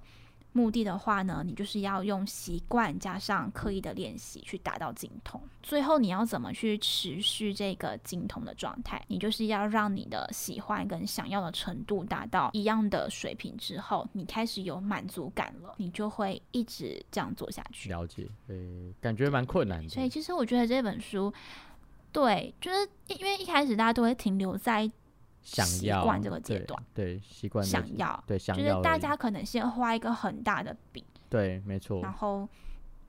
[0.51, 5.39] 目的的话呢，你就是要用习惯加上刻意的练习去达到精通。
[5.62, 8.99] 最后你要怎么去持续这个精通的状态？
[9.08, 17.88] 你就是要让你的喜欢跟想要的程度达到一样的水平之后，你开始有满足感了，你就会一直这样做下去。
[17.89, 18.55] 了解，呃，
[18.99, 19.89] 感觉蛮困难的。
[19.89, 21.32] 所以其实我觉得这本书，
[22.12, 24.89] 对，就是因为一开始大家都会停留在
[25.41, 32.47] 想要习惯这个阶段，对，习惯想要，对想就是大家可能先画一个很大的饼，对，没错，然后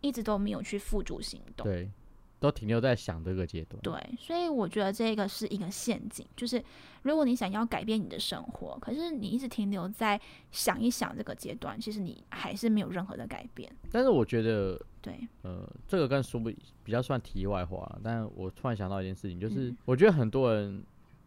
[0.00, 1.66] 一直都没有去付诸行动。
[1.66, 1.90] 对，
[2.38, 3.80] 都停留在想这个阶段。
[3.82, 6.62] 对，所以我觉得这个是一个陷阱，就是
[7.02, 10.18] 如果你想要改变你的生活，可是你一直停留在
[10.50, 13.70] 想一想这个阶段，其实你还是没有任何的改变。
[13.90, 16.50] 但是我觉得，对，呃，这个跟说不
[16.82, 20.82] 比较算题外话，但我突然想到一件事情，就是嗯我觉得很多人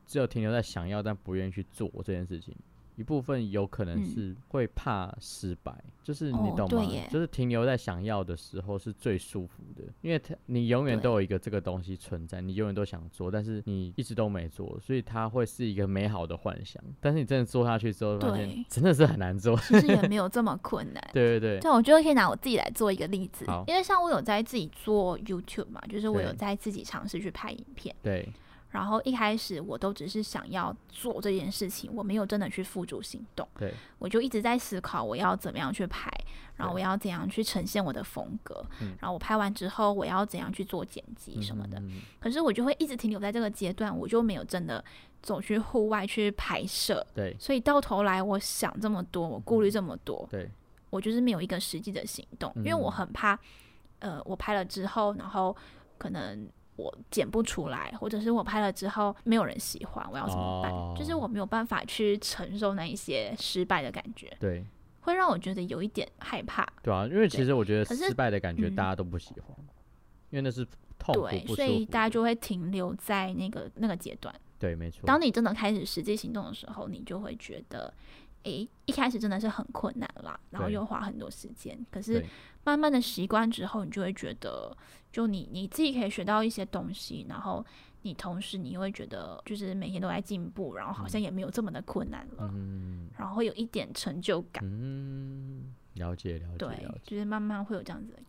[0.05, 2.55] 只有停留在想要，但不愿意去做这件事情。
[2.95, 5.73] 一部分有可能嗯是会怕失败，
[6.03, 6.87] 就是你哦懂吗？
[7.09, 16.83] 就是停留在想要的时候是最舒服的，因为它你永远都有一个这个东西存在，你永远都想做，但是你一直都没做，所以它会是一个美好的幻想。
[17.01, 19.57] 但是你真的做下去之后，发现对真的是很难做。
[19.57, 21.03] 其实也没 有这么困难。
[21.11, 28.29] 对对对，对，我觉得可以拿我自己来做一个例子，因为像我有在自己做 YouTube 嘛，就是我有在自己尝试去拍影片，对
[28.73, 33.71] 然后一开始我都只是想要做这件事情，我没有真的去付诸行动，对。
[33.99, 36.11] 我就一直在思考我要怎么样去拍，
[36.55, 38.95] 然后我要怎样去呈现我的风格，嗯。
[38.99, 41.79] 然后我拍完之后我要怎样去做剪辑什么的。
[41.81, 42.01] 嗯嗯嗯。
[42.19, 44.83] 可是我就会一直停留在这个阶段，我就没有真的
[45.21, 47.37] 走去户外去拍摄，对。
[47.39, 50.49] 所以到头来我想这么多，我顾虑这么多，对
[50.89, 53.39] 我就是没有一个实际的行动，因为我嗯很怕，
[53.99, 55.55] 呃，我拍了之后，然后
[55.99, 60.71] 可能我剪不出来，或者是我拍了之后没有人喜欢，我要怎么办？
[60.95, 64.65] 就是哦我没有办法去承受那一些失败的感觉，对
[65.01, 66.67] 会让我觉得有一点害怕。
[66.81, 69.55] 对啊，因为其实我觉得失败的感觉嗯大家都不喜欢，
[70.29, 70.65] 因为那是
[70.97, 74.33] 痛苦对，所以大家就会停留在那个那个阶段。
[74.57, 75.01] 对，没错。
[75.05, 77.93] 当你真的开始实际行动的时候，你就会觉得，
[78.43, 81.77] 诶，一开始真的是很困难啦，然后又花很多时间。
[81.91, 82.25] 可是
[82.63, 84.73] 慢慢的习惯之后，你就会觉得，
[85.13, 87.65] 就你你自己可以学到一些东西，然后
[88.01, 94.63] 你同时你会觉得，就是每天都在进步，然后好像也没有这么的困难了，嗯然后会有一点成就感。
[94.65, 97.01] 嗯，了解了解对。
[97.03, 98.19] 就是慢慢会有这样子的。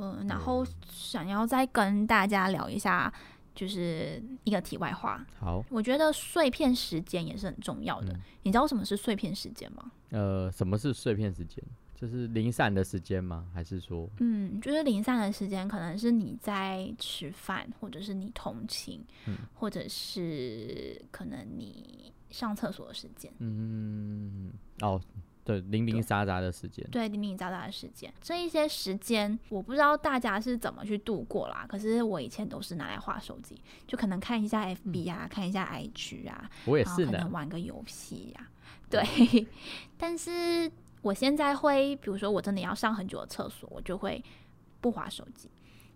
[0.00, 3.12] 嗯、然后想要再跟大家聊一下，
[3.52, 8.12] 就是一个题外话，好，我觉得碎片时间也是很重要的。
[8.12, 9.90] 嗯你知道什么是碎片时间吗？
[10.10, 11.62] 呃，什么是碎片时间？
[12.00, 13.46] 就是零散的时间吗？
[13.52, 23.32] 还是说，嗯，就是零散的时间，可能是你在吃饭，或者是你通勤，嗯或者是可能你上厕所的时间。
[23.40, 25.00] 嗯，哦，
[25.44, 31.66] 对，零零杂杂的时间，对，零零杂杂的时间，这一些时间，我不知道大家是怎么去度过啦。
[31.68, 37.32] 可是我以前都是拿来划手机，就可能看一下 FB 啊，看一下 IG 啊，我也是然后可能。
[37.32, 38.48] 玩个游戏呀、
[38.88, 39.02] 对，
[39.98, 40.70] 但是
[41.08, 44.22] 我现在会，比如说我真的要上很久的厕所，我就会
[44.78, 45.50] 不划手机，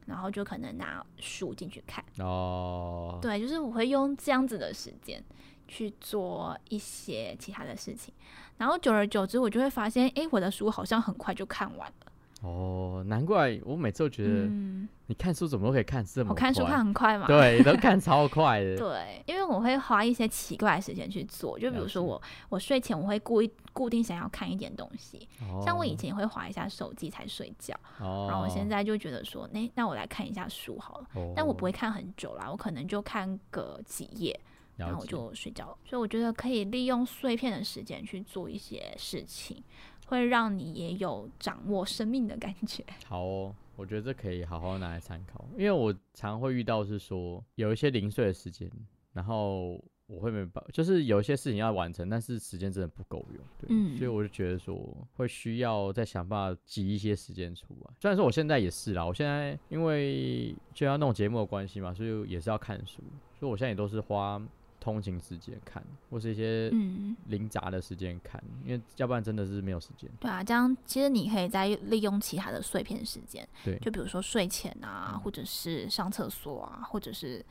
[0.06, 2.02] 然后就可能拿书进去看。
[2.18, 5.22] 哦，对，就是我会用这样子的时间
[5.68, 8.14] 去做一些其他的事情，
[8.56, 12.11] 然后久而久之，我就会发现，诶，我的书好像很快就看完了。
[12.42, 17.26] 哦，难怪我每次都觉得嗯，你看书怎么都可以看这么我看书看很快嘛。
[17.28, 18.76] 对，都看 超快的。
[18.76, 25.28] 对，因为我会花一些奇怪的时间去做，就比如说我我睡前我会故意固定想要看一点东西，
[25.64, 34.38] 像我以哦，前也会划一下手机才睡觉，哦，然后我现在就觉得说，那那我来看一下书好了，但我不会，看很久啦，我可能就看个几页，
[34.76, 35.76] 然后我就睡觉了。
[35.84, 39.62] 所以我觉得可以利用碎片的时间去做一些事情，
[40.06, 42.84] 会让你也有掌握生命的感觉。
[43.06, 48.70] 好哦，我觉得这可以好好拿来参考，因为我常会遇到是说有一些零碎的时间，
[49.12, 54.76] 然后我会没办法，就是有一些事情要完成，但是时间真的不够用，对，嗯所以我就觉得说
[55.14, 57.90] 会需要再想办法挤一些时间出来。
[58.00, 63.02] 虽然说我现在也是啦，我现在因为就要弄节目的关系嘛，所以也是要看书，
[63.38, 64.40] 所以我现在也都是花
[64.82, 65.80] 通勤时间看，
[66.10, 70.10] 或是一些嗯，零杂的时间看，因为要不然真的是没有时间。
[70.18, 77.44] 对啊，这样其实你可以再利用其他的碎片时间，对就比如说睡前啊，嗯或者是上厕所啊，或者是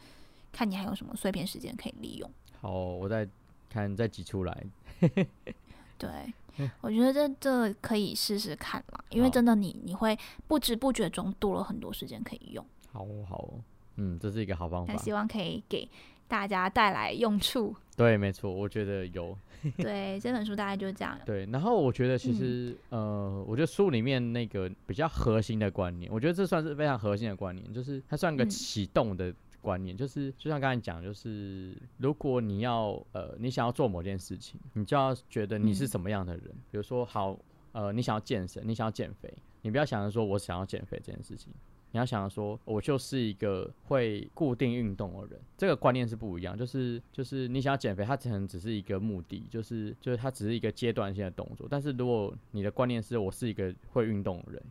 [0.51, 2.29] 看你还有什么碎片时间可以利用。
[2.59, 3.25] 好，我再
[3.69, 4.65] 看再挤出来。
[5.97, 6.33] 对，
[6.81, 12.65] 我觉得这这可以试试看啦，因为真的你你会不知不觉中多了很多时间可以用。
[12.91, 13.53] 好哦好哦，
[13.95, 14.99] 嗯，这是一个好方法那。
[14.99, 15.87] 希望可以给
[16.31, 17.75] 大家带来用处。
[17.97, 19.37] 对，没错，我觉得有
[19.77, 21.19] 对，这本书大概就是这样。
[21.25, 21.45] 对。
[21.47, 36.45] 然后我觉得嗯其实、呃，我觉得书里面那个比较核心的观念，我觉得这算是非常核心的观念，就是它算个嗯启动的观念，就是就像刚才讲，就是如果你要呃你想要做某件事情，你就要觉得你是嗯什么样的人。
[36.71, 37.37] 比如说，好
[37.73, 41.53] 呃，你想要健身，你想要减肥，你不要想着说我想要减肥这件事情。
[41.93, 46.57] 你要想说，我就是一个会固定运动的人，这个观念是不一样。
[46.57, 51.67] 就是就是你想要减肥，它可能只是一个目的，就是就是它只是一个阶段性的动作。
[51.69, 54.63] 但是如果你的观念是我是一个会运动的人，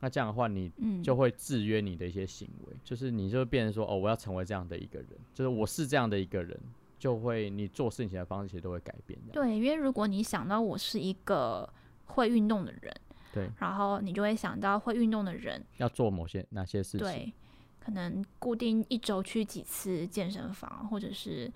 [0.00, 6.58] 那这样的话，你嗯，就会制约你的一些行为，就是你就会变成说，哦，我要成为这样的一个人，就是我是这样的一个人，
[6.98, 9.18] 就会你做事情的方式其实都会改变。
[9.30, 11.68] 对，因为如果你想到我是一个
[12.06, 12.94] 会运动的人，
[13.32, 17.32] 对，然后你就会想到会运动的人，要做某些哪些事情，对，
[17.78, 21.50] 可能固定一周去几次健身房，或者是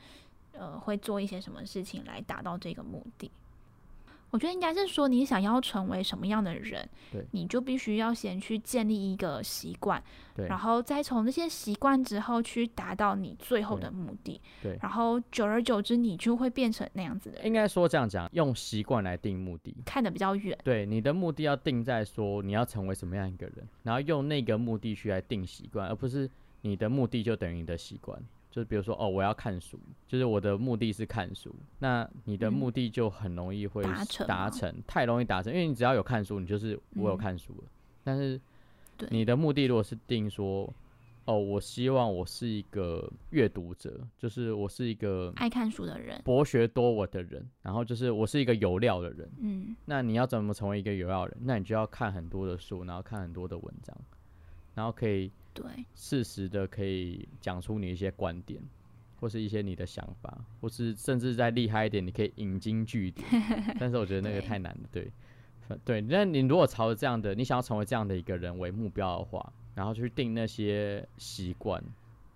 [0.52, 3.30] 呃会做一些什么事情来达到这个目的。
[4.34, 10.02] 我觉得应该是说，你想要成为什么样的人对，你就必须要先去建立一个习惯，
[10.34, 14.40] 对然后再从那些习惯之后去达到你最后的目的。
[14.60, 19.72] 对然后久而久之，你就会变成那样子的人，应该说这样讲，用习惯来定目的。
[19.86, 20.58] 看得比较远。
[20.64, 26.28] 对，你的目的要定在说你要成为什么样一个人，然后用那个目的去来定习惯，而不是
[26.62, 28.20] 你的目的就等于你的习惯。
[28.54, 29.76] 就是比如说，哦，我要看书，
[30.06, 37.64] 就是我的目的是看书，那你的嗯目的就很容易会达成吗达成，太容易达成，因为你只要有看书，你就是我有嗯看书了。
[38.04, 38.40] 但是
[38.96, 40.72] 对你的目的如果是定说，
[41.24, 49.28] 哦，我希望我是一个阅读者，就是我是一个爱看书的人，博学多闻的人，然后就是我是一个有料的人。
[49.40, 51.36] 嗯，那你要怎么成为一个有料人？
[51.40, 53.96] 那你就要看很多的书，然后看很多的文章，
[54.76, 58.60] 然后可以对，适时的可以讲出你一些观点，
[59.20, 63.26] 或是一些你的想法，或是甚至再厉害一点，你可以引经据典。
[63.80, 65.10] 但是我觉得那个太难了，对，
[65.68, 66.00] 反对。
[66.00, 71.82] 那你如果朝着这样的，你想要成为这样的一个人为目标的话，然后去定那些习惯，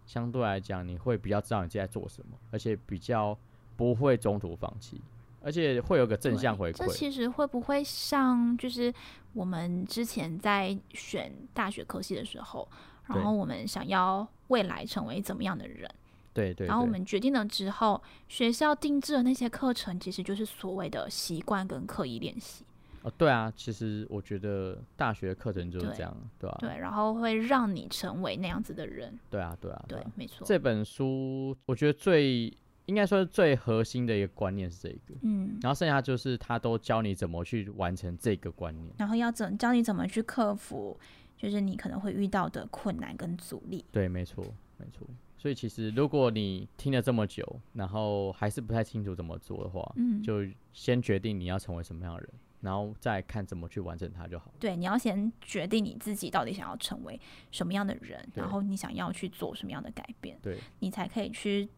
[0.06, 3.36] 相对来讲你会比较知道你自己在做什么，而且比较
[3.76, 5.00] 不会中途放弃，
[5.42, 6.86] 而且会有个正向回馈。
[6.86, 8.92] 这其实会不会像就是
[9.34, 12.68] 我们之前在选大学科系的时候，
[13.08, 15.88] 然后我们想要未来成为怎么样的人？
[16.34, 22.64] 对对然后我们决定了之后，学校定制的那些课程，其实就是所谓的习惯跟刻意练习，
[23.02, 32.56] 哦，对啊，其实我觉得大学课程就是这样，对吧、对，然后会让你成为那样子的人，对啊，对啊，对啊，没错，这本书我觉得最
[32.86, 38.94] 应该说是最核心的一个观念是这个，嗯，然后剩下就是他都教你怎么去完成这个观念。
[38.96, 40.98] 然后要怎教你怎么去克服，
[41.38, 44.44] 就是你可能会遇到的困难跟阻力，对，没错，
[44.76, 45.06] 没错。
[45.38, 52.30] 所以其实如果你听了这么久，然后还是不太清楚怎么做的话，嗯，就先决定你要成为什么样的人，
[52.60, 54.52] 然后再看怎么去完成它就好。
[54.58, 57.20] 对，你要先决定你自己到底想要成为
[57.52, 61.68] 什么样的人，然后你想要去做什么样的改变，对，你才可以去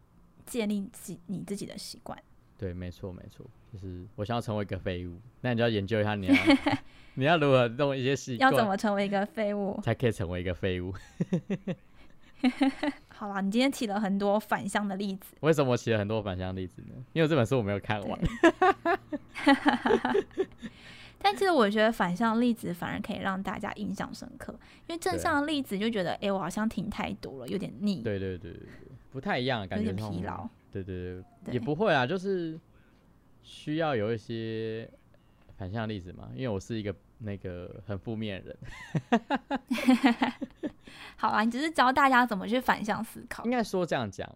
[0.43, 2.17] 建立自己你自己的习惯。
[2.61, 3.43] 对，没错，没错。
[3.73, 6.35] 就是我想要成为一个废物，那你就要研究一下你要
[7.15, 9.79] 你要如何弄一些习要怎惯，么成为一个废物？
[9.81, 10.93] 才可以成为一个废物。
[13.07, 16.89] 好啦，你今天起了很多反向的例子，为什么我起了很多反向例子呢？
[17.13, 18.19] 因为这本书我没有看完。
[21.17, 24.53] 但其实我觉得反向例子反而可以让大家印象深刻，
[24.87, 28.69] 因为正向的例子就觉得，哎、我好像听太多了，有点腻，对对对对对，
[29.11, 30.47] 不太一样，感觉疲劳。
[30.71, 32.59] 对对对，也不会啊，就是
[33.43, 34.89] 需要有一些
[35.57, 36.31] 反向例子嘛。
[36.35, 39.21] 因为我是一个那个很负面的人，
[41.17, 43.51] 好啊，你只是教大家怎么去反向思考应。
[43.51, 44.27] 该说这样讲，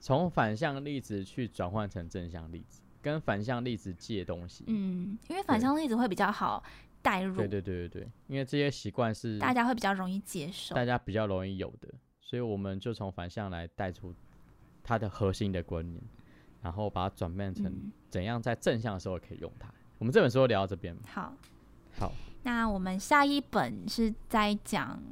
[0.00, 4.64] 从反向例子去转换成正向例子，跟反向例子借东西。
[4.66, 6.62] 嗯，因为反向例子会比较好
[7.02, 10.74] 带入，对对对对对，因为这些习惯是大家会比较容易接受。
[10.74, 11.88] 大家比较容易有的，
[12.20, 14.12] 所以我们就从反向来带出
[14.86, 16.00] 它的核心的观念，
[16.62, 19.68] 然后把它转变成嗯，怎样在正向的时候可以用它。
[19.98, 21.32] 我们这本书就聊到这边，好，
[21.98, 22.12] 好，
[22.44, 25.02] 那我们下一本是在讲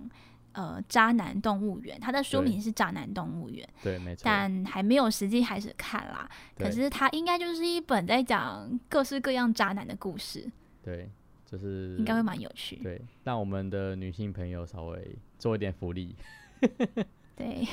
[0.53, 6.31] 呃《渣男动物园》，它的书名是《渣男动物园》，对，没错，但还没有实际开始看啦。
[6.57, 10.49] 可是它应该就是一本在讲各式各样渣男的故事，
[10.83, 11.11] 对，
[11.47, 12.77] 就是应该会蛮有趣。
[12.77, 16.15] 对，让我们的女性朋友稍微做一点福利，
[17.37, 17.67] 对，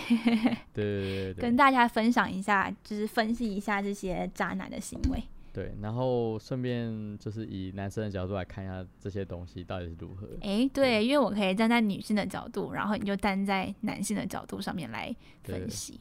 [0.74, 5.22] 对对对 对跟大家分享一下，就是分析一下这些渣男的行为。
[5.54, 10.26] 对，然后顺便就是以男生的角度来看一下这些东西到底是如何。
[10.42, 16.00] 诶，对，因为我可以站在女性的角度，然后你就站在男性的角度上面来分析。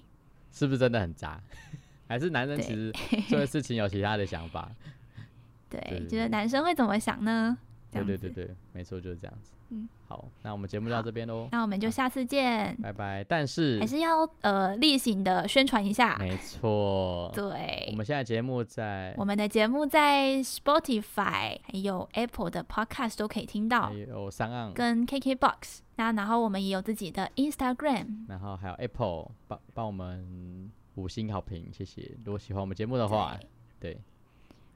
[0.52, 1.40] 是不是真的很渣？
[2.06, 2.92] 还是男生其实
[3.28, 4.70] 做的事情有其他的想法？
[5.68, 7.58] 对，觉得男生会怎么想呢？
[7.90, 9.50] 对对对对，没错，就是这样子。
[9.70, 12.76] 嗯，好，那我们节目就到这边喽，那我们就下次见。
[12.82, 13.24] 拜拜。
[13.24, 16.16] 但是还是要呃例行的宣传一下。
[16.18, 25.78] 没错，对，我们现在节目在我们的节目在 Spotify 还有 Apple 的 Podcast 都可以听到还，有三岸，跟 KKBox。
[25.96, 28.26] 那然后我们也有自己的 Instagram。
[28.28, 32.10] 然后还有 Apple 帮帮我们五星好评，谢谢。
[32.24, 33.38] 如果喜欢我们节目的话，
[33.78, 33.96] 对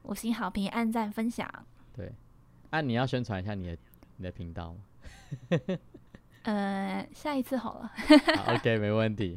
[0.04, 1.48] 五星好评、按赞、分享。
[1.96, 2.12] 对，
[2.70, 3.76] 啊，你要宣传一下你的
[4.16, 4.80] 你的频道吗？
[6.44, 7.90] 呃，下一次好了。
[8.36, 9.36] 好，OK，没问题。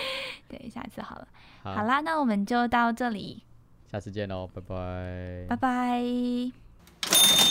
[0.48, 1.28] 对，下一次好了。
[1.62, 3.44] 好，好啦，那我们就到这里，
[3.90, 5.46] 下次见喽，拜拜。
[5.48, 7.47] 拜拜。